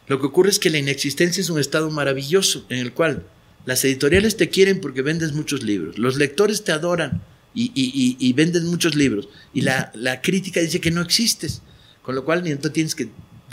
[0.06, 3.26] Lo que ocurre es que la inexistencia es un estado maravilloso en el cual
[3.66, 7.20] las editoriales te quieren porque vendes muchos libros, los lectores te adoran
[7.54, 11.60] y, venden muchos libros, y la, crítica dice que no existes,
[12.02, 13.08] con lo cual entonces tienes que,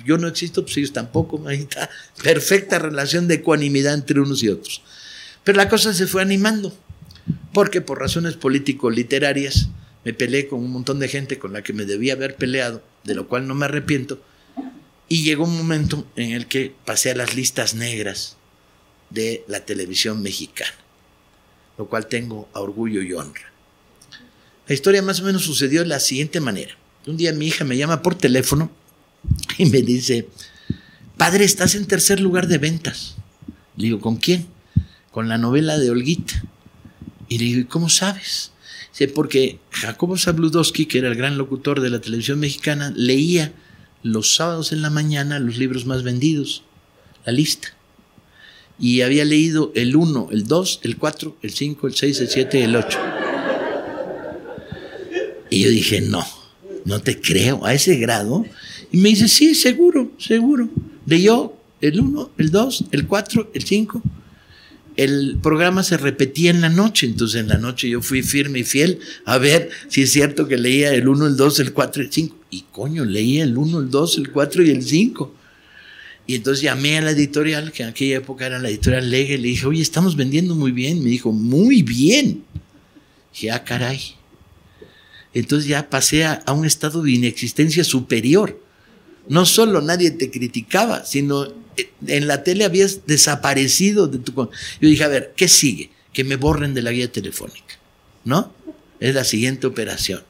[0.06, 1.90] yo no existo, pues ellos tampoco, ahí está,
[2.22, 4.84] perfecta relación de ecuanimidad entre unos y otros.
[5.44, 6.78] Pero la cosa se fue animando,
[7.54, 9.70] porque por razones político-literarias
[10.06, 13.16] me peleé con un montón de gente con la que me debía haber peleado, de
[13.16, 14.22] lo cual no me arrepiento,
[15.08, 18.38] y llegó un momento en el que pasé a las listas negras
[19.10, 20.76] de la televisión mexicana,
[21.78, 23.52] lo cual tengo orgullo y honra.
[24.68, 26.78] La historia más o menos sucedió de la siguiente manera.
[27.08, 28.70] Un día mi hija me llama por teléfono
[29.58, 30.28] y me dice,
[31.18, 33.16] padre, estás en tercer lugar de ventas.
[33.76, 34.48] Le digo, ¿con quién?
[35.12, 36.44] Con la novela de Olguita.
[37.30, 38.52] Y le digo, ¿y cómo sabes?
[38.92, 43.54] Sé porque Jacobo Zabludowski, que era el gran locutor de la televisión mexicana, leía
[44.02, 46.64] los sábados en la mañana los libros más vendidos,
[47.26, 47.70] la lista.
[48.80, 52.60] Y había leído el 1, el 2, el 4, el 5, el 6, el 7
[52.60, 53.00] y el 8.
[55.52, 56.26] Y yo dije, no,
[56.86, 58.46] no te creo, a ese grado.
[58.92, 60.68] Y me dice, sí, seguro, seguro.
[61.06, 64.02] Leyó el 1, el 2, el 4, el 5
[65.04, 68.64] el programa se repetía en la noche, entonces en la noche yo fui firme y
[68.66, 72.12] fiel a ver si es cierto que leía el 1, el 2, el 4, el
[72.12, 72.36] 5.
[72.50, 75.34] Y coño, leía el 1, el 2, el 4 y el 5.
[76.28, 79.38] Y entonces llamé a la editorial, que en aquella época era la editorial Lega, y
[79.38, 81.02] le dije, oye, estamos vendiendo muy bien.
[81.02, 82.44] Me dijo, muy bien.
[83.32, 84.02] dije, ah, caray.
[85.34, 88.62] Entonces ya pasé a, a un estado de inexistencia superior.
[89.30, 91.48] No solo nadie te criticaba, sino
[92.08, 94.34] en la tele habías desaparecido de tu...
[94.34, 94.50] Yo
[94.90, 95.92] dije, a ver, ¿qué sigue?
[96.14, 97.78] Que me borren de la guía telefónica,
[98.26, 98.54] ¿no?
[99.00, 100.24] Es la siguiente operación.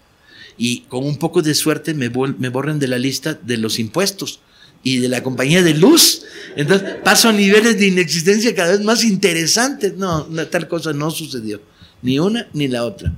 [0.57, 4.41] Y con un poco de suerte me, me borren de la lista de los impuestos
[4.83, 6.23] y de la compañía de luz.
[6.55, 9.95] Entonces paso a niveles de inexistencia cada vez más interesantes.
[9.95, 11.61] No, tal cosa no sucedió.
[12.01, 13.13] Ni una ni la otra.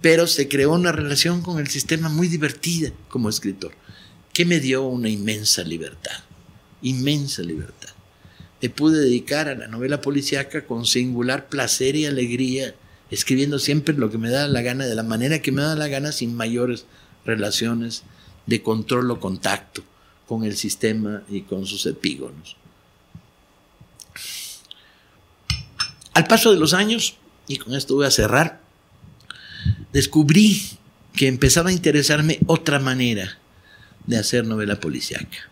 [0.00, 3.72] Pero se creó una relación con el sistema muy divertida como escritor,
[4.32, 6.27] que me dio una inmensa libertad
[6.82, 7.90] inmensa libertad.
[8.60, 12.74] me pude dedicar a la novela policíaca con singular placer y alegría,
[13.10, 15.88] escribiendo siempre lo que me da la gana, de la manera que me da la
[15.88, 16.84] gana, sin mayores
[17.24, 18.02] relaciones
[18.46, 19.84] de control o contacto
[20.26, 22.56] con el sistema y con sus epígonos.
[26.14, 27.16] Al paso de los años,
[27.46, 28.60] y con esto voy a cerrar,
[29.92, 30.60] descubrí
[31.14, 33.38] que empezaba a interesarme otra manera
[34.06, 35.48] de hacer novela policíaca.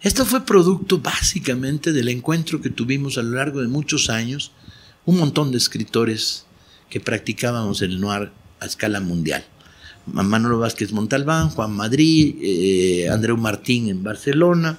[0.00, 4.52] Esto fue producto básicamente del encuentro que tuvimos a lo largo de muchos años,
[5.04, 6.44] un montón de escritores
[6.88, 8.30] que practicábamos el noir
[8.60, 9.44] a escala mundial.
[10.06, 14.78] Manolo Vázquez Montalbán, Juan Madrid, eh, Andreu Martín en Barcelona,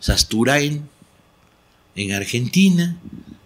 [0.00, 0.88] Sasturain
[1.94, 2.96] en Argentina,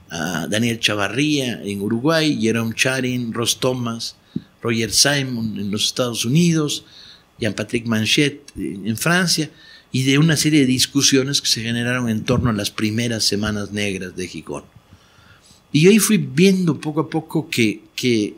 [0.08, 4.16] Daniel Chavarría en Uruguay, Jerome Charin, Ross Thomas,
[4.60, 6.84] Roger Simon en los Estados Unidos,
[7.40, 9.50] Jean-Patrick Manchet en Francia,
[9.92, 13.72] y de una serie de discusiones que se generaron en torno a las primeras semanas
[13.72, 14.64] negras de Gijón.
[15.70, 18.34] Y ahí fui viendo poco a poco que, que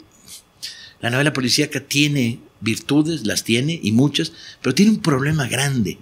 [1.01, 5.99] la novela policíaca tiene virtudes, las tiene y muchas, pero tiene un problema grande,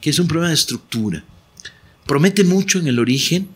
[0.00, 1.24] que es un problema de estructura.
[2.06, 3.48] Promete mucho en el origen,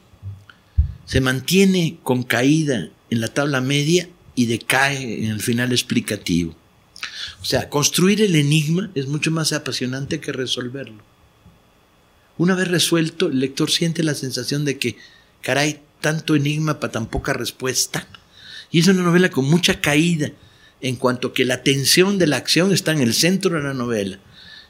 [1.07, 6.57] se mantiene con caída en la tabla media y decae en el final explicativo.
[7.41, 11.03] O sea, construir el enigma es mucho más apasionante que resolverlo.
[12.39, 14.97] Una vez resuelto, el lector siente la sensación de que,
[15.43, 18.07] caray, tanto enigma para tan poca respuesta.
[18.71, 20.31] Y es una novela con mucha caída,
[20.81, 24.21] en cuanto que la tensión de la acción está en el centro de la novela.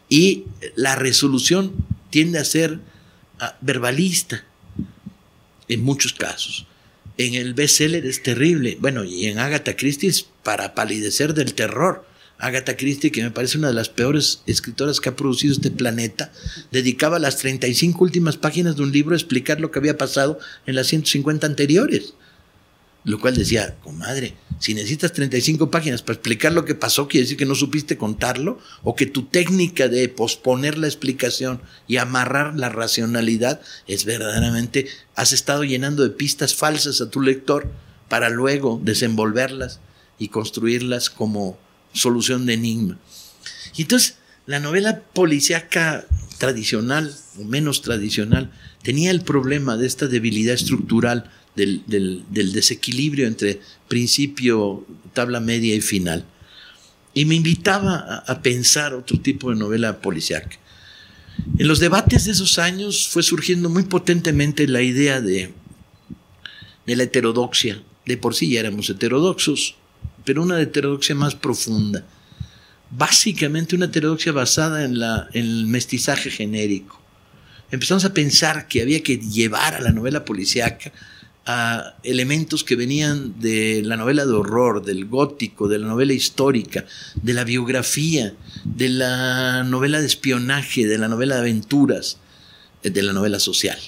[0.09, 0.45] Y
[0.75, 1.73] la resolución
[2.11, 2.81] tiende a ser
[3.39, 4.45] ah, verbalista
[5.69, 6.67] en muchos casos.
[7.19, 8.79] En el bestseller es terrible.
[8.81, 12.07] Bueno, y en Agatha Christie es para palidecer del terror.
[12.39, 16.31] Agatha Christie, que me parece una de las peores escritoras que ha producido este planeta,
[16.71, 20.77] dedicaba las 35 últimas páginas de un libro a explicar lo que había pasado en
[20.77, 22.15] las 150 anteriores.
[23.05, 27.37] Lo cual decía, comadre, si necesitas 35 páginas para explicar lo que pasó, quiere decir
[27.37, 32.69] que no supiste contarlo, o que tu técnica de posponer la explicación y amarrar la
[32.69, 37.71] racionalidad es verdaderamente, has estado llenando de pistas falsas a tu lector
[38.09, 39.81] para luego desenvolverlas
[40.19, 41.59] y construirlas como
[41.93, 42.99] solución de enigma.
[43.77, 44.17] Y entonces
[44.47, 46.07] la novela policíaca
[46.39, 48.51] tradicional o menos tradicional
[48.83, 56.25] tenía el problema de esta debilidad estructural del, desequilibrio entre principio, tabla media y final.
[57.15, 60.57] Y me invitaba a, pensar otro tipo de novela policíaca.
[61.59, 65.53] En los debates de esos años fue surgiendo muy potentemente la idea de,
[66.87, 67.83] de la heterodoxia.
[68.07, 69.77] De por sí ya éramos heterodoxos,
[70.29, 72.05] pero una heterodoxia más profunda.
[72.91, 74.99] Básicamente una heterodoxia basada en,
[75.33, 77.01] el mestizaje genérico.
[77.71, 80.93] Empezamos a pensar que había que llevar a la novela policíaca
[81.47, 86.85] a elementos que venían de la novela de horror, del gótico, de la novela histórica,
[87.15, 92.19] de la biografía, de la novela de espionaje, de la novela de aventuras,
[92.83, 93.79] eh, de la novela social.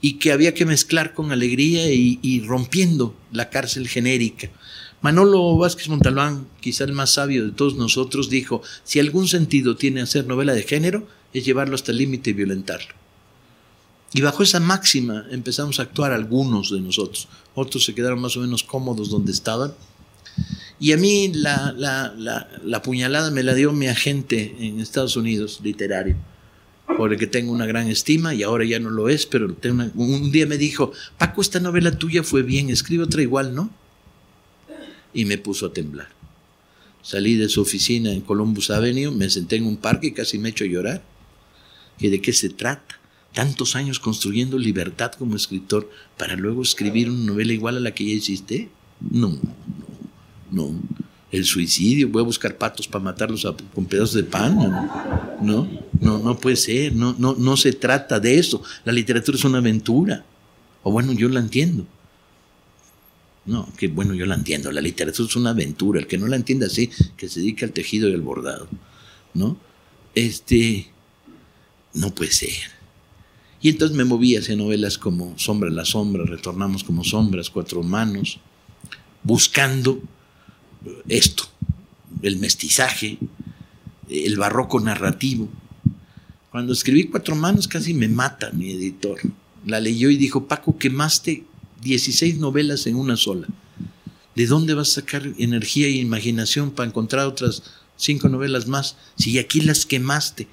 [0.00, 4.50] Y que había que mezclar con alegría y, y rompiendo la cárcel genérica
[5.02, 10.00] Manolo Vázquez Montalbán, quizá el más sabio de todos nosotros, dijo, si algún sentido tiene
[10.00, 12.94] hacer novela de género, es llevarlo hasta el límite y violentarlo.
[14.14, 17.28] Y bajo esa máxima empezamos a actuar algunos de nosotros.
[17.54, 19.74] Otros se quedaron más o menos cómodos donde estaban.
[20.78, 26.16] Y a mí la, la, puñalada me la dio mi agente en Estados Unidos, literario,
[26.96, 29.56] por el que tengo una gran estima y ahora ya no lo es, pero
[29.94, 33.70] un día me dijo, Paco, esta novela tuya fue bien, escribe otra igual, ¿no?
[35.14, 36.08] Y me puso a temblar.
[37.02, 40.50] Salí de su oficina en Columbus Avenue, me senté en un parque y casi me
[40.50, 41.02] echo a llorar.
[41.98, 43.00] ¿Y de qué se trata?
[43.34, 48.04] Tantos años construyendo libertad como escritor para luego escribir una novela igual a la que
[48.04, 48.68] ya hiciste.
[49.00, 49.30] No,
[50.50, 50.80] no, no.
[51.32, 54.54] El suicidio, voy a buscar patos para matarlos con pedazos de pan.
[54.54, 56.94] No, no, no, no puede ser.
[56.94, 58.62] No, no, no se trata de eso.
[58.84, 60.26] La literatura es una aventura.
[60.82, 61.86] O bueno, yo la entiendo.
[63.44, 64.70] No, que bueno, yo la entiendo.
[64.70, 66.00] La literatura es una aventura.
[66.00, 68.68] El que no la entienda así, que se dedica al tejido y al bordado.
[69.34, 69.56] ¿No?
[70.14, 70.88] Este.
[71.94, 72.82] No puede ser.
[73.60, 78.40] Y entonces me moví hacia novelas como Sombra la Sombra, Retornamos como Sombras, Cuatro Manos,
[79.22, 80.02] buscando
[81.08, 81.44] esto,
[82.22, 83.18] el mestizaje,
[84.08, 85.48] el barroco narrativo.
[86.50, 89.20] Cuando escribí Cuatro Manos casi me mata mi editor.
[89.64, 91.44] La leyó y dijo, Paco, quemaste
[91.82, 93.46] 16 novelas en una sola.
[94.34, 97.62] ¿De dónde vas a sacar energía e imaginación para encontrar otras
[97.96, 100.48] cinco novelas más si aquí las quemaste?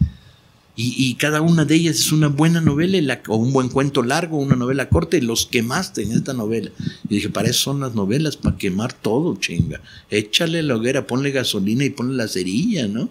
[0.82, 4.56] Y, cada una de ellas es una buena novela o un buen cuento largo, una
[4.56, 6.72] novela corta, y los quemaste en esta novela.
[7.10, 9.82] Y dije, para eso son las novelas, para quemar todo, chinga.
[10.10, 13.10] Échale la hoguera, ponle gasolina y ponle la cerilla, ¿no?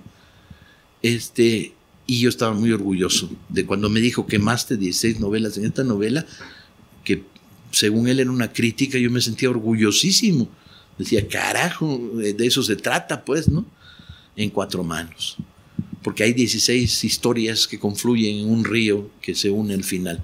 [1.03, 1.75] Este,
[2.07, 6.25] y yo estaba muy orgulloso de cuando me dijo quemaste 16 novelas en esta novela,
[7.05, 7.23] que
[7.71, 10.49] según él era una crítica, yo me sentía orgullosísimo.
[10.99, 13.65] Decía, carajo, de eso se trata, pues, ¿no?
[14.37, 15.39] En cuatro manos
[16.03, 20.23] porque hay 16 historias que confluyen en un río que se une al final,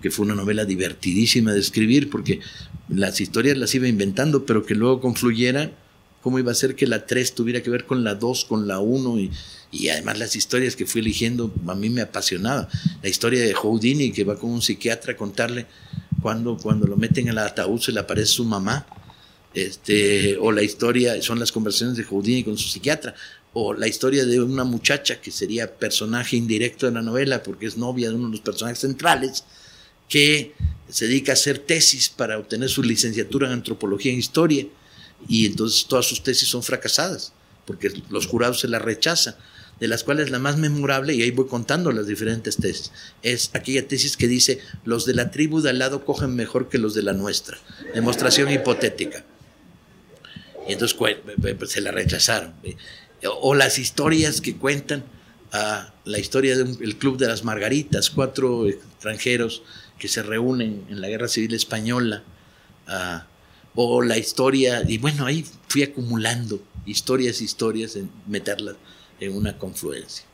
[0.00, 2.40] que fue una novela divertidísima de escribir, porque
[2.88, 5.72] las historias las iba inventando, pero que luego confluyera,
[6.20, 8.78] cómo iba a ser que la 3 tuviera que ver con la 2, con la
[8.78, 9.30] 1, y,
[9.72, 12.68] y además las historias que fui eligiendo a mí me apasionaba.
[13.02, 15.66] La historia de Houdini, que va con un psiquiatra a contarle
[16.24, 18.86] cuando, cuando lo meten en el ataúd se le aparece su mamá,
[19.52, 23.14] este, o la historia, son las conversaciones de Houdini con su psiquiatra,
[23.52, 27.76] o la historia de una muchacha que sería personaje indirecto de la novela porque es
[27.76, 29.44] novia de uno de los personajes centrales,
[30.08, 30.54] que
[30.88, 34.66] se dedica a hacer tesis para obtener su licenciatura en antropología e historia
[35.28, 37.34] y entonces todas sus tesis son fracasadas
[37.66, 39.34] porque los jurados se las rechazan,
[39.84, 42.90] de las cuales la más memorable, y ahí voy contando las diferentes tesis,
[43.22, 46.78] es aquella tesis que dice los de la tribu de al lado cogen mejor que
[46.78, 47.58] los de la nuestra,
[47.92, 49.26] demostración hipotética.
[50.66, 50.96] Y entonces
[51.68, 52.54] se la rechazaron.
[53.42, 55.04] O las historias que cuentan
[56.06, 59.64] la historia del Club de las Margaritas, cuatro extranjeros
[59.98, 62.22] que se reúnen en la Guerra Civil Española,
[63.74, 68.76] o la historia, y bueno, ahí fui acumulando historias, historias, en meterlas
[69.28, 70.24] una confluencia.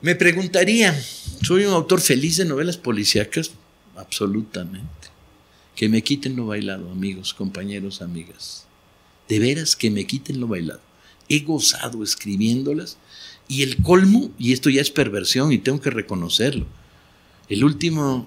[0.00, 1.00] Me preguntaría,
[1.42, 3.52] ¿soy un autor feliz de novelas policíacas?
[3.96, 4.88] Absolutamente.
[5.76, 8.66] Que me quiten lo bailado, amigos, compañeros, amigas.
[9.28, 10.80] De veras que me quiten lo bailado
[11.28, 12.98] he gozado escribiéndolas.
[13.48, 16.66] Y el colmo, y esto ya es perversión y tengo que reconocerlo,
[17.48, 18.26] el último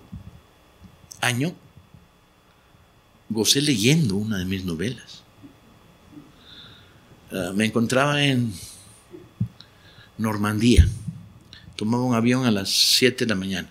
[1.21, 1.55] año
[3.29, 5.23] gocé leyendo una de mis novelas.
[7.31, 8.53] Ah, me encontraba en
[10.17, 10.87] Normandía.
[11.75, 13.69] Tomaba un avión a las 7 de la mañana.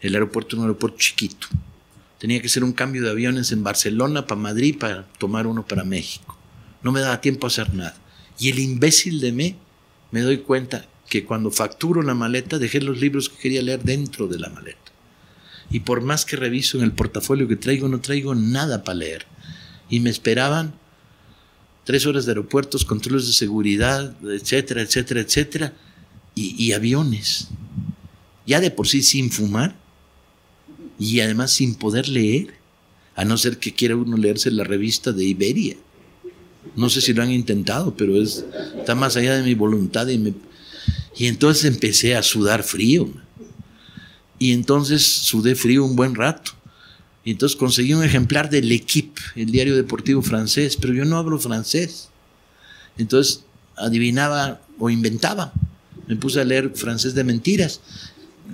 [0.00, 1.48] El aeropuerto era un aeropuerto chiquito.
[2.18, 5.84] Tenía que ser un cambio de aviones en Barcelona para Madrid para tomar uno para
[5.84, 6.38] México.
[6.82, 7.96] No me daba tiempo a hacer nada.
[8.38, 9.56] Y el imbécil de mí,
[10.10, 14.26] me doy cuenta que cuando facturo la maleta dejé los libros que quería leer dentro
[14.28, 14.78] de la maleta.
[15.70, 19.26] Y por más que reviso en el portafolio que traigo, no traigo nada para leer.
[19.88, 20.74] Y me esperaban
[21.84, 25.74] tres horas de aeropuertos, controles de seguridad, etcétera, etcétera, etcétera,
[26.34, 27.48] y, aviones.
[28.46, 29.76] Ya de por sí sin fumar
[30.98, 32.54] y además sin poder leer,
[33.14, 35.76] a no ser que quiera uno leerse la revista de Iberia.
[36.74, 38.44] No sé si lo han intentado, pero es,
[38.76, 40.08] está más allá de mi voluntad.
[40.08, 40.34] Y, me,
[41.16, 43.08] y entonces empecé a sudar frío.
[44.38, 46.52] Y entonces sudé frío un buen rato.
[47.24, 51.38] Y entonces conseguí un ejemplar del L'Equipe, el diario deportivo francés, pero yo no hablo
[51.38, 52.10] francés.
[52.98, 53.44] Entonces
[53.76, 55.52] adivinaba o inventaba.
[56.06, 57.80] Me puse a leer francés de mentiras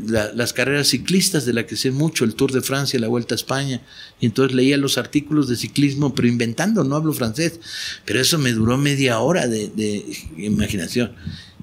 [0.06, 3.36] las carreras ciclistas de la que sé mucho, el Tour de Francia, la Vuelta a
[3.36, 3.82] España,
[4.20, 7.60] y entonces leía los artículos de ciclismo, pero inventando, no hablo francés,
[8.04, 10.04] pero eso me duró media hora de, de
[10.38, 11.12] imaginación.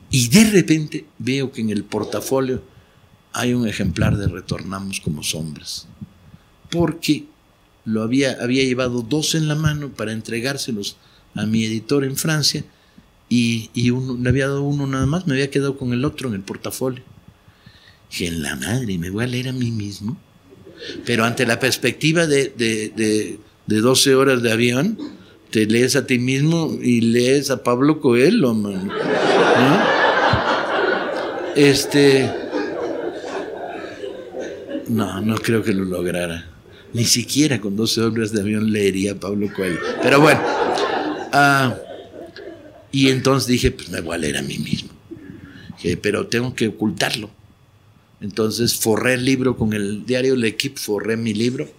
[0.10, 2.62] Y de repente veo que en el portafolio
[3.34, 5.88] hay un ejemplar de Retornamos como sombras,
[6.70, 7.26] porque
[7.86, 10.97] lo había, había llevado dos en la mano para entregárselos
[11.36, 12.65] a mi editor en Francia
[13.30, 16.30] y, y uno, le había dado uno nada más, me había quedado con el otro
[16.30, 17.03] en el portafolio.
[18.09, 20.18] Dije, en la madre, me voy a leer a mí mismo.
[21.05, 24.97] Pero ante la perspectiva de, de, 12 horas de avión,
[25.49, 28.91] te lees a ti mismo y lees a Pablo Coelho, man.
[31.55, 32.32] Este.
[34.88, 36.57] No, no creo que lo lograra.
[36.93, 39.79] Ni siquiera con 12 horas de avión leería Pablo Coelho.
[40.01, 40.41] Pero bueno.
[41.33, 41.75] Ah,
[42.91, 44.89] y entonces dije, pues me voy a leer a mí mismo.
[46.01, 47.29] pero tengo que ocultarlo.
[48.21, 51.69] Entonces forré el libro con el diario L'Equipe, forré mi libro.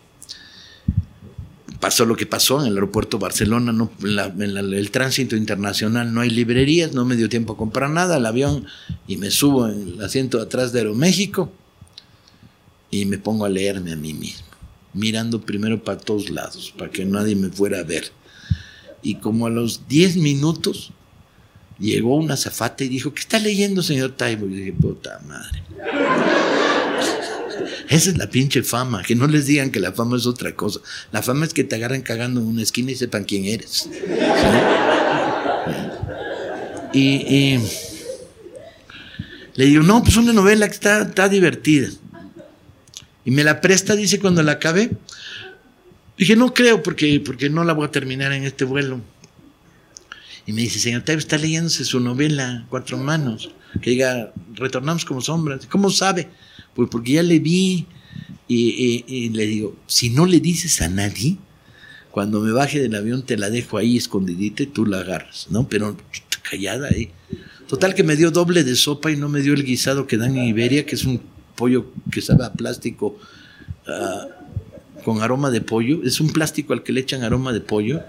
[1.80, 6.92] Pasó lo que pasó en el aeropuerto Barcelona, en, el tránsito internacional no hay librerías,
[6.92, 8.66] no me dio tiempo a comprar nada, el avión,
[9.06, 11.52] y me subo en el asiento de atrás de Aeroméxico
[12.90, 14.47] y me pongo a leerme a mí mismo,
[14.98, 18.10] mirando primero para todos lados, para que nadie me fuera a ver.
[19.02, 20.92] Y como a los 10 minutos
[21.78, 24.46] llegó una zafata y dijo, ¿qué está leyendo, señor Taibo?
[24.46, 25.62] Y dije, puta madre.
[27.88, 30.80] Esa es la pinche fama, que no les digan que la fama es otra cosa.
[31.10, 33.88] La fama es que te agarren cagando en una esquina y sepan quién eres.
[36.92, 37.58] Y,
[39.54, 41.88] Le digo, no, pues una novela que está, está divertida.
[43.24, 44.90] Y me la presta, dice, cuando la acabe.
[46.16, 49.00] Dije, no creo, porque, porque no la voy a terminar en este vuelo.
[50.46, 53.50] Y me dice, señor Taibo, está leyéndose su novela, Cuatro Manos,
[53.82, 55.66] que diga, retornamos como sombras.
[55.66, 56.28] ¿Cómo sabe?
[56.74, 57.86] Pues porque ya le vi.
[58.48, 61.36] Y, le digo, si no le dices a nadie,
[62.10, 65.68] cuando me baje del avión te la dejo ahí escondidita y tú la agarras, ¿no?
[65.68, 65.98] Pero
[66.48, 67.10] callada ahí.
[67.68, 70.36] Total que me dio doble de sopa y no me dio el guisado que dan
[70.38, 71.20] en Iberia, que es un
[71.58, 73.18] pollo que sabe a plástico
[73.86, 74.28] ah,
[75.04, 76.02] con aroma de pollo.
[76.04, 78.00] Es un plástico al que le echan aroma de pollo.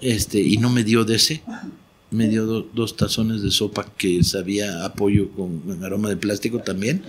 [0.00, 1.42] Este, y no me dio de ese.
[2.10, 7.02] Me dio dos tazones de sopa que sabía a pollo con, aroma de plástico también.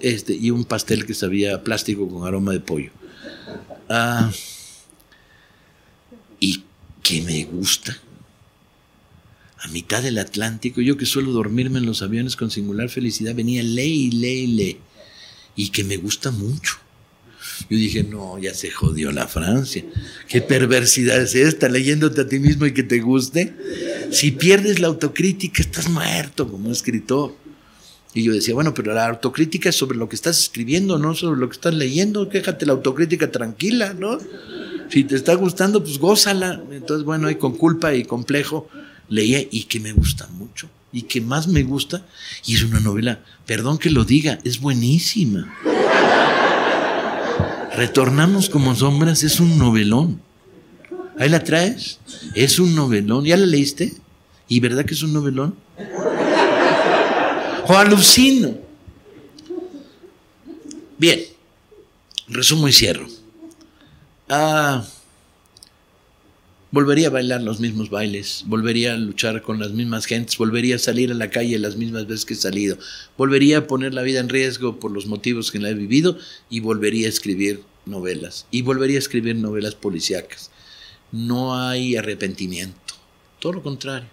[0.00, 2.90] Este, y un pastel que sabía a plástico con aroma de pollo.
[3.88, 4.30] Ah,
[6.40, 6.64] y
[7.02, 7.96] que me gusta
[9.62, 13.62] a mitad del Atlántico, yo que suelo dormirme en los aviones con singular felicidad, venía
[13.62, 14.78] ley, ley, ley,
[15.54, 16.78] y que me gusta mucho.
[17.68, 19.84] Yo dije, no, ya se jodió la Francia.
[20.28, 23.54] ¿Qué perversidad es esta, leyéndote a ti mismo y que te guste?
[24.10, 27.34] Si pierdes la autocrítica, estás muerto como escritor.
[28.14, 31.38] Y yo decía, bueno, pero la autocrítica es sobre lo que estás escribiendo, no sobre
[31.38, 32.28] lo que estás leyendo.
[32.28, 34.18] Quéjate la autocrítica tranquila, ¿no?
[34.88, 36.62] Si te está gustando, pues gózala.
[36.72, 38.68] Entonces, bueno, y con culpa y complejo
[39.10, 42.06] leía y que me gusta mucho y que más me gusta
[42.46, 45.54] y es una novela, perdón que lo diga, es buenísima.
[47.76, 50.20] Retornamos como sombras es un novelón.
[51.18, 51.98] Ahí la traes,
[52.34, 53.24] es un novelón.
[53.24, 53.92] ¿Ya la leíste?
[54.48, 55.54] ¿Y verdad que es un novelón?
[57.66, 58.54] O alucino.
[60.98, 61.20] Bien,
[62.28, 63.06] resumo y cierro.
[64.28, 64.84] Ah,
[66.72, 70.78] volvería a bailar los mismos bailes, volvería a luchar con las mismas gentes, volvería a
[70.78, 72.78] salir a la calle las mismas veces que he salido,
[73.16, 76.16] volvería a poner la vida en riesgo por los motivos que la he vivido
[76.48, 80.50] y volvería a escribir novelas, y volvería a escribir novelas policíacas.
[81.10, 82.94] No hay arrepentimiento,
[83.40, 84.08] todo lo contrario,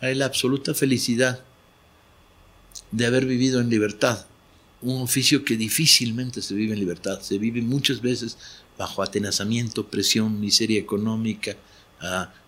[0.00, 1.44] hay la absoluta felicidad
[2.90, 4.26] de haber vivido en libertad,
[4.82, 8.36] un oficio que difícilmente se vive en libertad, se vive muchas veces
[8.76, 11.56] bajo atenazamiento, presión, miseria económica,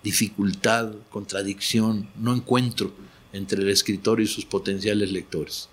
[0.02, 2.92] dificultad, contradicción, no encuentro
[3.32, 5.68] entre el escritor y sus potenciales lectores.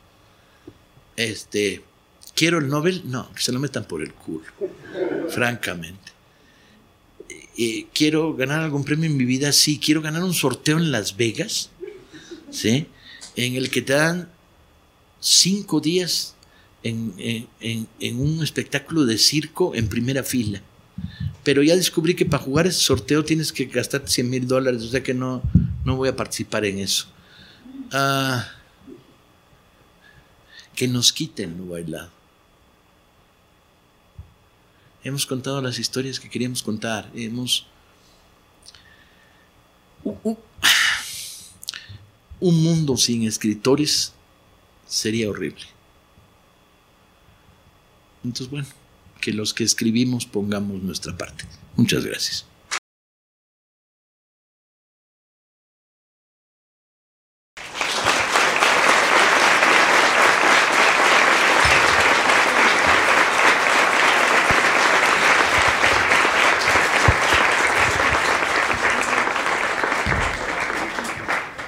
[1.15, 1.84] Este,
[2.34, 3.03] ¿Quiero el Nobel?
[3.05, 4.45] No, que se lo metan por el culo,
[5.30, 6.11] francamente.
[7.57, 9.51] Eh, ¿Quiero ganar algún premio en mi vida?
[9.53, 9.80] Sí.
[9.80, 11.69] ¿Quiero ganar un sorteo en Las Vegas?
[12.51, 12.88] ¿Sí?
[13.36, 14.30] En el que te dan
[15.21, 16.36] cinco días
[16.84, 17.13] en,
[17.59, 20.61] en un espectáculo de circo en primera fila
[21.46, 24.88] pero ya descubrí que para jugar ese sorteo tienes que gastar 100 mil dólares, o
[24.88, 25.43] sea que no,
[25.86, 27.06] no voy a participar en eso.
[27.93, 28.50] Ah,
[30.76, 32.10] que nos quiten lo bailado.
[35.04, 37.12] Hemos contado las historias que queríamos contar.
[37.14, 37.68] Hemos.
[42.39, 44.14] un mundo sin escritores
[44.88, 45.66] sería horrible.
[48.24, 48.85] Entonces, bueno
[49.26, 51.45] que los que escribimos pongamos nuestra parte.
[51.78, 52.45] Muchas gracias.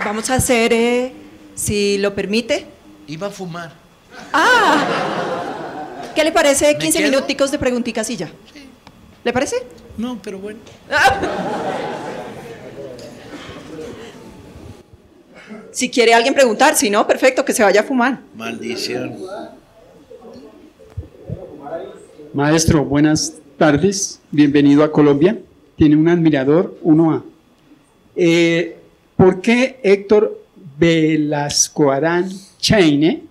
[0.05, 1.11] Vamos a hacer, eh,
[1.55, 2.67] si lo permite.
[3.07, 3.73] Iba a fumar.
[4.31, 5.36] Ah,
[6.17, 8.27] ¿Qué le parece 15 minuticos de preguntitas y ya?
[9.23, 9.57] ¿Le parece?
[9.99, 10.57] No, pero bueno.
[15.71, 18.21] Si quiere alguien preguntar, si no, perfecto, que se vaya a fumar.
[18.35, 19.15] Maldición.
[22.33, 24.19] Maestro, buenas tardes.
[24.31, 25.37] Bienvenido a Colombia.
[25.75, 27.21] Tiene un admirador, 1A.
[28.15, 28.79] Eh,
[29.15, 30.43] ¿Por qué Héctor
[30.79, 32.27] Velasco Arán
[32.59, 33.26] Chaine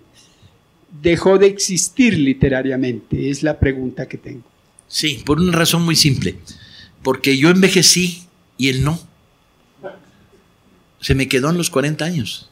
[1.01, 3.29] dejó de existir literariamente?
[3.29, 4.43] Es la pregunta que tengo.
[4.87, 6.37] Sí, por una razón muy simple.
[7.03, 8.23] Porque yo envejecí
[8.57, 8.99] y él no.
[10.99, 12.49] Se me quedó en los 40 años.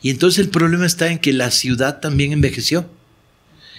[0.00, 2.88] Y entonces el problema está en que la ciudad también envejeció.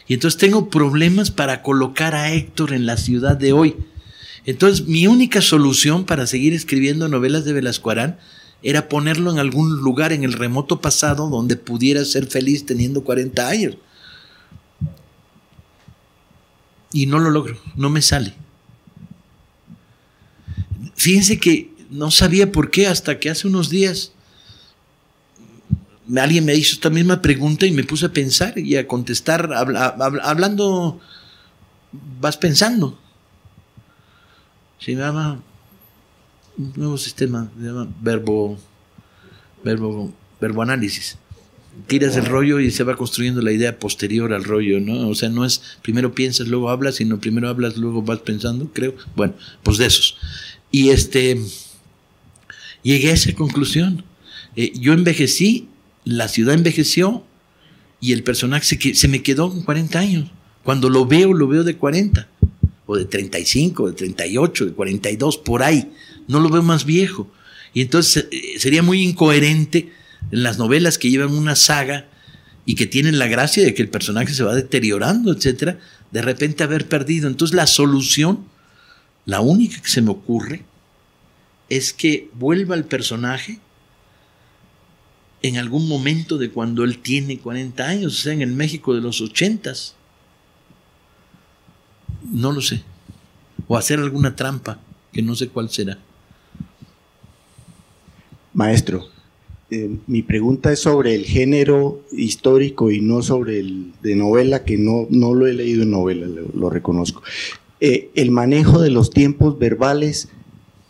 [0.07, 3.75] Y entonces tengo problemas para colocar a Héctor en la ciudad de hoy.
[4.45, 8.17] Entonces mi única solución para seguir escribiendo novelas de Velasco Arán
[8.63, 13.47] era ponerlo en algún lugar en el remoto pasado donde pudiera ser feliz teniendo 40
[13.47, 13.77] años
[16.91, 18.33] y no lo logro, no me sale.
[20.95, 24.11] Fíjense que no sabía por qué hasta que hace unos días
[26.15, 30.99] alguien me hizo esta misma pregunta y me puse a pensar y a contestar, hablando,
[32.19, 32.97] vas pensando.
[34.79, 35.41] Se llama
[36.57, 38.57] un nuevo sistema, se llama verbo,
[39.63, 41.17] verbo, verbo análisis.
[41.85, 45.07] Tiras el rollo y se va construyendo la idea posterior al rollo, ¿no?
[45.07, 48.95] O sea, no es primero piensas, luego hablas, sino primero hablas, luego vas pensando, creo.
[49.15, 49.33] Bueno,
[49.63, 50.17] pues de esos.
[50.71, 51.39] Y este,
[52.83, 54.03] llegué a esa conclusión.
[54.55, 55.67] Eh, yo envejecí,
[56.03, 57.23] la ciudad envejeció
[58.01, 60.31] y el personaje se, se me quedó con 40 años.
[60.63, 62.27] Cuando lo veo, lo veo de 40,
[62.85, 65.91] o de 35, de 38, de 42, por ahí.
[66.27, 67.31] No lo veo más viejo.
[67.73, 69.91] Y entonces eh, sería muy incoherente
[70.31, 72.07] en las novelas que llevan una saga
[72.65, 75.79] y que tienen la gracia de que el personaje se va deteriorando, etcétera,
[76.11, 77.27] de repente haber perdido.
[77.27, 78.45] Entonces la solución,
[79.25, 80.63] la única que se me ocurre,
[81.69, 83.59] es que vuelva el personaje
[85.41, 89.01] en algún momento de cuando él tiene 40 años, o sea, en el México de
[89.01, 89.71] los 80
[92.31, 92.83] No lo sé.
[93.67, 94.79] O hacer alguna trampa,
[95.13, 95.97] que no sé cuál será.
[98.53, 99.09] Maestro,
[99.69, 104.77] eh, mi pregunta es sobre el género histórico y no sobre el de novela, que
[104.77, 107.21] no, no lo he leído en novela, lo, reconozco.
[107.81, 110.29] Eh, el manejo de los tiempos verbales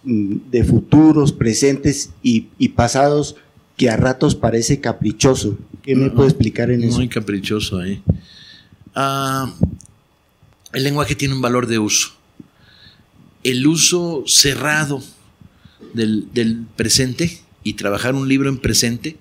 [0.03, 3.35] mm, de futuros, presentes y, pasados
[3.77, 5.57] que a ratos parece caprichoso.
[5.81, 6.97] ¿Qué me puede explicar en eso?
[6.97, 8.03] Muy caprichoso ahí.
[8.93, 9.55] Ah,
[10.73, 12.09] el lenguaje tiene un valor de uso.
[13.43, 15.01] El uso cerrado
[15.95, 19.17] del, del presente y trabajar un libro en presente,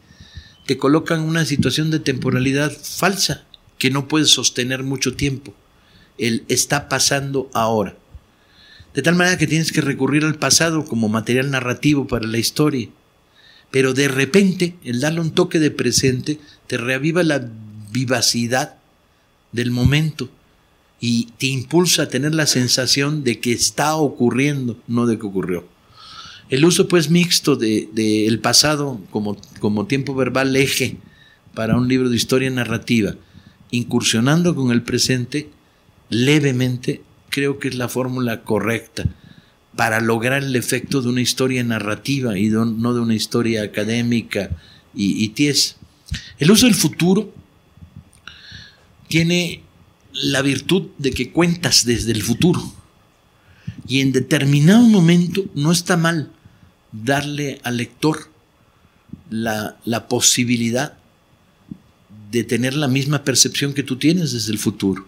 [0.66, 3.44] te colocan una situación de temporalidad falsa
[3.76, 5.52] que no puedes sostener mucho tiempo.
[6.16, 7.96] El está pasando ahora.
[8.94, 12.88] De tal manera que tienes que recurrir al pasado como material narrativo para la historia.
[13.72, 17.50] Pero de repente, el darle un toque de presente te reaviva la
[17.90, 18.76] vivacidad
[19.50, 20.30] del momento
[21.00, 25.75] y te impulsa a tener la sensación de que está ocurriendo, no de que ocurrió.
[26.48, 30.96] El uso pues mixto del de, el pasado como, como tiempo verbal eje
[31.54, 33.16] para un libro de historia narrativa,
[33.70, 35.50] incursionando con el presente
[36.08, 39.06] levemente, creo que es la fórmula correcta
[39.74, 44.50] para lograr el efecto de una historia narrativa y no de una historia académica
[44.94, 45.76] y, y ties.
[46.38, 47.34] El uso del futuro
[49.08, 49.62] tiene
[50.12, 52.62] la virtud de que cuentas desde el futuro
[53.88, 56.30] y en determinado momento no está mal
[56.92, 58.30] darle al lector
[59.30, 60.94] la, posibilidad
[62.30, 65.06] de tener la misma percepción que tú tienes desde el futuro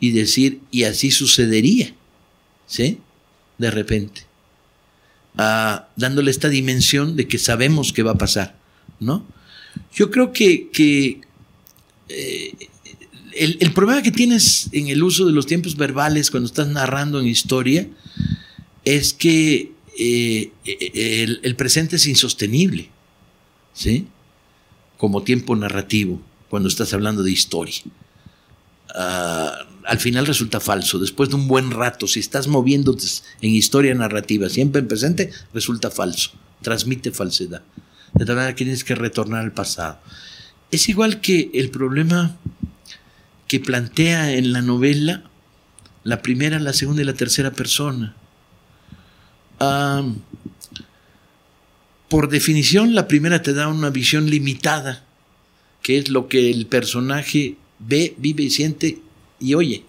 [0.00, 1.94] y decir, y así sucedería,
[2.66, 2.98] ¿sí?
[3.58, 4.22] De repente,
[5.36, 8.56] ah, dándole esta dimensión de que sabemos que va a pasar,
[9.00, 9.26] ¿no?
[9.94, 11.20] Yo creo que,
[12.08, 12.52] eh,
[13.32, 17.20] el, el, problema que tienes en el uso de los tiempos verbales cuando estás narrando
[17.20, 17.88] en historia
[18.84, 22.88] es que eh, eh, el, presente es insostenible,
[23.72, 24.06] ¿sí?
[24.98, 27.82] Como tiempo narrativo, cuando estás hablando de historia.
[28.94, 30.98] Ah, al final resulta falso.
[30.98, 33.06] Después de un buen rato, si estás moviéndote
[33.40, 36.32] en historia narrativa, siempre en presente, resulta falso.
[36.62, 37.62] Transmite falsedad.
[38.14, 39.98] De tal manera que tienes que retornar al pasado.
[40.70, 42.36] Es igual que el problema
[43.48, 45.24] que plantea en la novela
[46.04, 48.14] la primera, la segunda y la tercera persona
[52.08, 55.04] por definición, la primera te da una visión limitada,
[55.82, 58.98] que es lo que el personaje ve, vive y siente
[59.40, 59.84] y oye.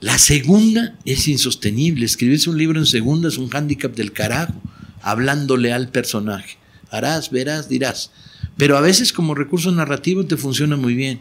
[0.00, 2.04] La segunda es insostenible.
[2.04, 4.54] Escribirse un libro en segunda es un hándicap del carajo,
[5.00, 6.58] hablándole al personaje.
[6.90, 8.10] Harás, verás, dirás.
[8.56, 11.20] Pero a veces como recurso narrativo te funciona muy bien.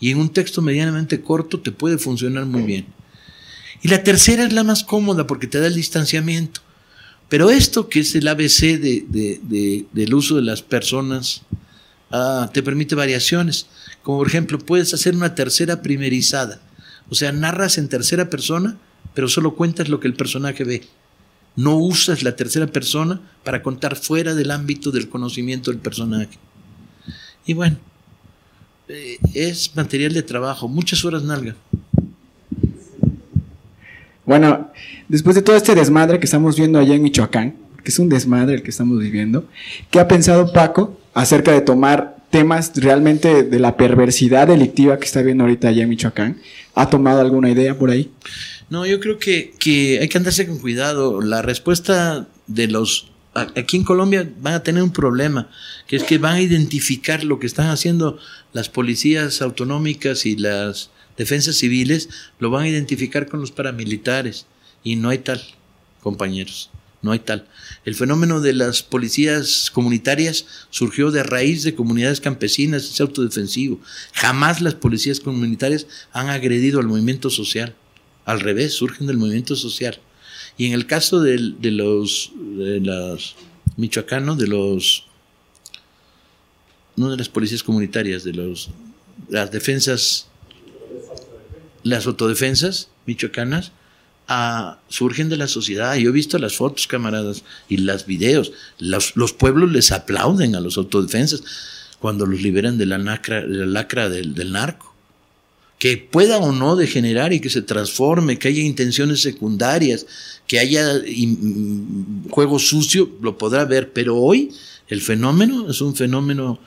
[0.00, 2.86] Y en un texto medianamente corto te puede funcionar muy bien.
[3.82, 6.61] Y la tercera es la más cómoda porque te da el distanciamiento.
[7.32, 11.40] Pero esto que es el ABC del uso de las personas
[12.10, 13.68] ah, te permite variaciones.
[14.02, 16.60] Como por ejemplo, puedes hacer una tercera primerizada.
[17.08, 18.76] O sea, narras en tercera persona,
[19.14, 20.82] pero solo cuentas lo que el personaje ve.
[21.56, 26.38] No usas la tercera persona para contar fuera del ámbito del conocimiento del personaje.
[27.46, 27.78] Y bueno,
[28.88, 31.56] eh, es material de trabajo, muchas horas nalga.
[34.24, 34.70] Bueno,
[35.08, 38.54] después de todo este desmadre que estamos viendo allá en Michoacán, que es un desmadre
[38.54, 39.48] el que estamos viviendo,
[39.90, 45.22] ¿qué ha pensado Paco acerca de tomar temas realmente de la perversidad delictiva que está
[45.22, 46.40] viendo ahorita allá en Michoacán?
[46.74, 48.10] ¿Ha tomado alguna idea por ahí?
[48.70, 49.52] No, yo creo que,
[50.00, 51.20] hay que andarse con cuidado.
[51.20, 55.50] La respuesta de los aquí en Colombia van a tener un problema,
[55.86, 58.18] que es que van a identificar lo que están haciendo
[58.52, 62.08] las policías autonómicas y las defensas civiles,
[62.38, 64.46] lo van a identificar con los paramilitares.
[64.84, 65.40] Y no hay tal,
[66.02, 66.70] compañeros,
[67.02, 67.46] no hay tal.
[67.84, 73.80] El fenómeno de las policías comunitarias surgió de raíz de comunidades campesinas, es autodefensivo.
[74.12, 77.74] Jamás las policías comunitarias han agredido al movimiento social.
[78.24, 79.98] Al revés, surgen del movimiento social.
[80.56, 82.32] Y en el caso de, los,
[83.76, 85.06] michoacanos, de los,
[86.96, 88.70] no de las policías comunitarias, de los,
[89.28, 90.28] las defensas,
[91.82, 93.72] las autodefensas michoacanas,
[94.88, 95.94] surgen de la sociedad.
[95.96, 98.52] Yo he visto las fotos, camaradas, y los videos.
[98.78, 101.42] Los, los, pueblos les aplauden a los autodefensas
[101.98, 104.92] cuando los liberan de la, lacra, de del, narco
[105.78, 110.06] que pueda o no degenerar y que se transforme, que haya intenciones secundarias,
[110.46, 111.00] que haya
[112.30, 114.52] juego sucio, lo podrá ver, pero hoy
[114.86, 116.60] el fenómeno es un fenómeno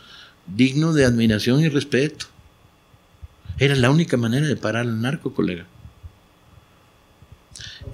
[0.53, 2.25] digno de admiración y respeto.
[3.57, 5.65] Era la única manera de parar al narco, colega.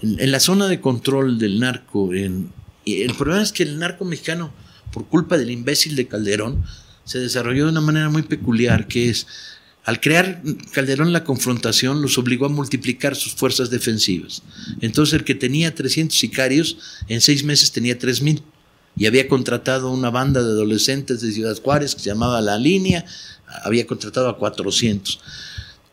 [0.02, 4.52] En, la zona de control del narco, el problema es que el narco mexicano,
[4.92, 6.64] por culpa del imbécil de Calderón,
[7.04, 9.28] se desarrolló de una manera muy peculiar, que es
[9.84, 10.44] al crear
[10.74, 14.44] Calderón la confrontación, los obligó a multiplicar sus fuerzas defensivas.
[14.80, 16.78] Entonces el que tenía 300 sicarios,
[17.08, 18.44] en seis meses tenía 3.000
[18.96, 23.06] y había contratado una banda de adolescentes de Ciudad Juárez que se llamaba La Línea,
[23.64, 25.20] había contratado a 400.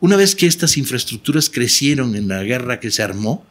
[0.01, 3.45] Una vez que estas infraestructuras crecieron en la guerra que se armó,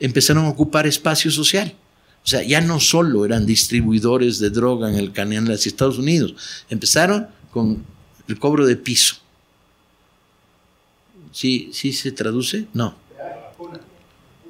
[0.00, 1.74] empezaron a ocupar espacio social.
[2.24, 5.98] O sea, ya no solo eran distribuidores de droga en el Canal de los Estados
[5.98, 6.34] Unidos,
[6.68, 7.84] empezaron con
[8.26, 9.16] el cobro de piso
[11.32, 12.66] ¿Sí, ¿Sí se traduce?
[12.72, 12.96] No.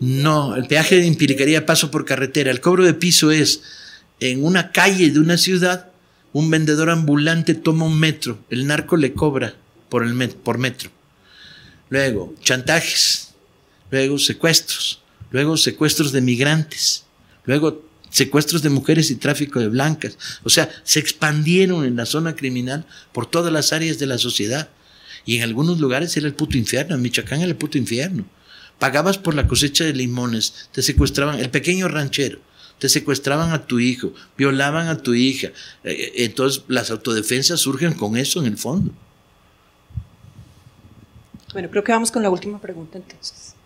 [0.01, 2.51] No, el peaje implicaría paso por carretera.
[2.51, 3.63] El cobro de piso es
[4.21, 5.91] en una calle de una ciudad,
[6.33, 9.55] un vendedor ambulante toma un metro, el narco le cobra
[9.89, 10.91] por, el por metro.
[11.91, 13.35] Luego, chantajes,
[13.91, 17.05] luego secuestros, luego secuestros de migrantes,
[17.45, 20.19] luego secuestros de mujeres y tráfico de blancas.
[20.45, 24.71] O sea, se expandieron en la zona criminal por todas las áreas de la sociedad.
[25.25, 28.25] Y en algunos lugares era el puto infierno, en Michoacán era el puto infierno.
[28.79, 32.39] Pagabas por la cosecha de limones, te secuestraban, el pequeño ranchero,
[32.79, 35.49] te secuestraban a tu hijo, violaban a tu hija.
[35.85, 38.93] Eh, eh, entonces las autodefensas surgen con eso en el fondo.
[41.59, 43.57] Bueno, creo que vamos con la última pregunta entonces.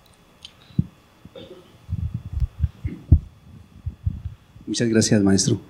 [4.66, 5.60] Muchas gracias, maestro.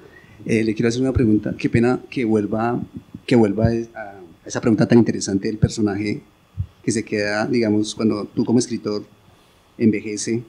[0.47, 1.53] Eh, le quiero hacer una pregunta.
[1.59, 2.81] Qué pena que vuelva,
[3.27, 4.15] que vuelva a
[4.47, 6.23] esa pregunta tan interesante del personaje
[6.85, 9.05] que se queda, digamos, cuando tú como escritor
[9.77, 10.45] envejece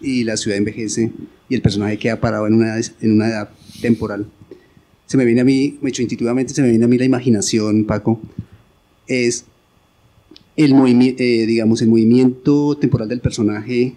[0.00, 1.10] y la ciudad envejece
[1.48, 3.50] y el personaje queda parado en una, en una edad
[3.80, 4.28] temporal.
[5.06, 7.86] Se me viene a mí, me hecho intuitivamente, se me viene a mí la imaginación,
[7.86, 8.20] Paco,
[9.08, 9.46] es
[10.56, 13.94] el, movimiento, eh, digamos, el movimiento temporal del personaje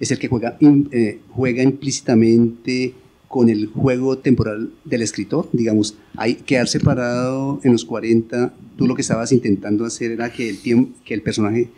[0.00, 2.94] es el que juega, eh, juega implícitamente
[3.26, 8.94] con el juego temporal del escritor, digamos, hay quedarse parado en los 40, tú lo
[8.94, 11.68] que estabas intentando hacer era que el tiempo, que el personaje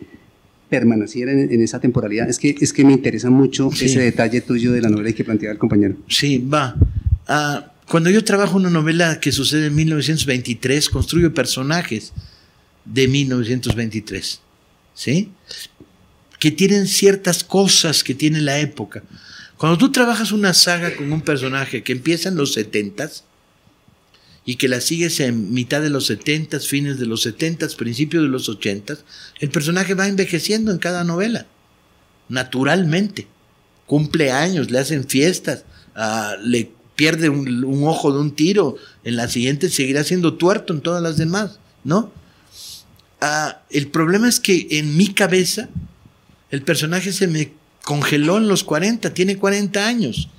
[0.69, 2.29] permaneciera en, esa temporalidad.
[2.29, 5.51] Es que, es que me interesa mucho ese detalle tuyo de la novela que planteaba
[5.51, 5.97] el compañero.
[6.07, 6.77] Sí, va.
[7.27, 12.13] Ah, cuando yo trabajo una novela que sucede en 1923, construyo personajes
[12.85, 14.41] de 1923,
[14.93, 15.31] ¿sí?
[16.39, 19.03] Que tienen ciertas cosas que tiene la época.
[19.57, 23.11] Cuando tú trabajas una saga con un personaje que empieza en los 70
[24.43, 28.29] y que la sigues en mitad de los 70 fines de los 70 principios de
[28.29, 28.97] los 80
[29.39, 31.45] el personaje va envejeciendo en cada novela,
[32.27, 33.27] naturalmente.
[33.85, 39.27] Cumple años, le hacen fiestas, ah, le pierde un, ojo de un tiro, en la
[39.27, 42.11] siguiente seguirá siendo tuerto en todas las demás, ¿no?
[43.21, 45.69] Ah, el problema es que en mi cabeza
[46.49, 47.53] el personaje se me
[47.83, 50.29] congeló en los 40, tiene 40 años.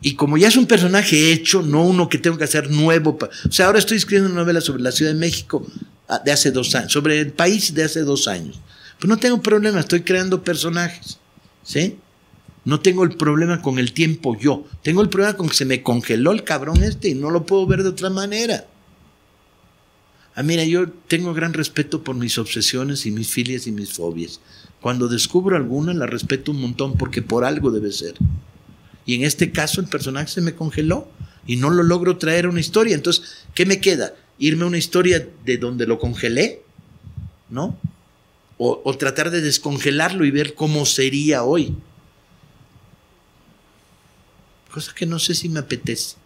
[0.00, 3.18] Y como ya es un personaje hecho, no uno que tengo que hacer nuevo.
[3.20, 5.66] O sea, ahora estoy escribiendo una novela sobre la Ciudad de México
[6.08, 8.60] ah, de hace dos años, sobre el país de hace dos años.
[8.98, 11.18] Pues no tengo problema, estoy creando personajes.
[11.62, 11.96] ¿Sí?
[12.64, 14.64] No tengo el problema con el tiempo yo.
[14.82, 17.66] Tengo el problema con que se me congeló el cabrón este y no lo puedo
[17.66, 18.66] ver de otra manera.
[20.36, 24.40] Ah, mira, yo tengo gran respeto por mis obsesiones y mis filias y mis fobias.
[24.80, 28.14] Cuando descubro alguna la respeto un montón porque por algo debe ser.
[29.06, 31.08] Y en este caso el personaje se me congeló
[31.46, 32.96] y no lo logro traer a una historia.
[32.96, 34.14] Entonces, ¿qué me queda?
[34.38, 36.62] ¿Irme a una historia de donde lo congelé?
[37.48, 37.78] ¿No?
[38.56, 41.74] O, tratar de descongelarlo y ver cómo sería hoy.
[44.72, 46.16] Cosa que no sé si me apetece.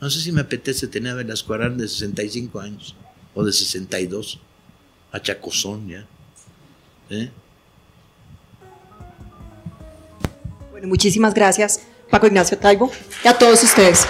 [0.00, 2.96] No sé si me apetece tener a Velasco Arán de 65 años
[3.34, 4.40] o de 62.
[5.12, 6.06] A Chacozón ya.
[7.10, 7.30] ¿Eh?
[10.70, 12.90] Bueno, muchísimas gracias, Paco Ignacio Taibo,
[13.24, 14.06] y a todos ustedes.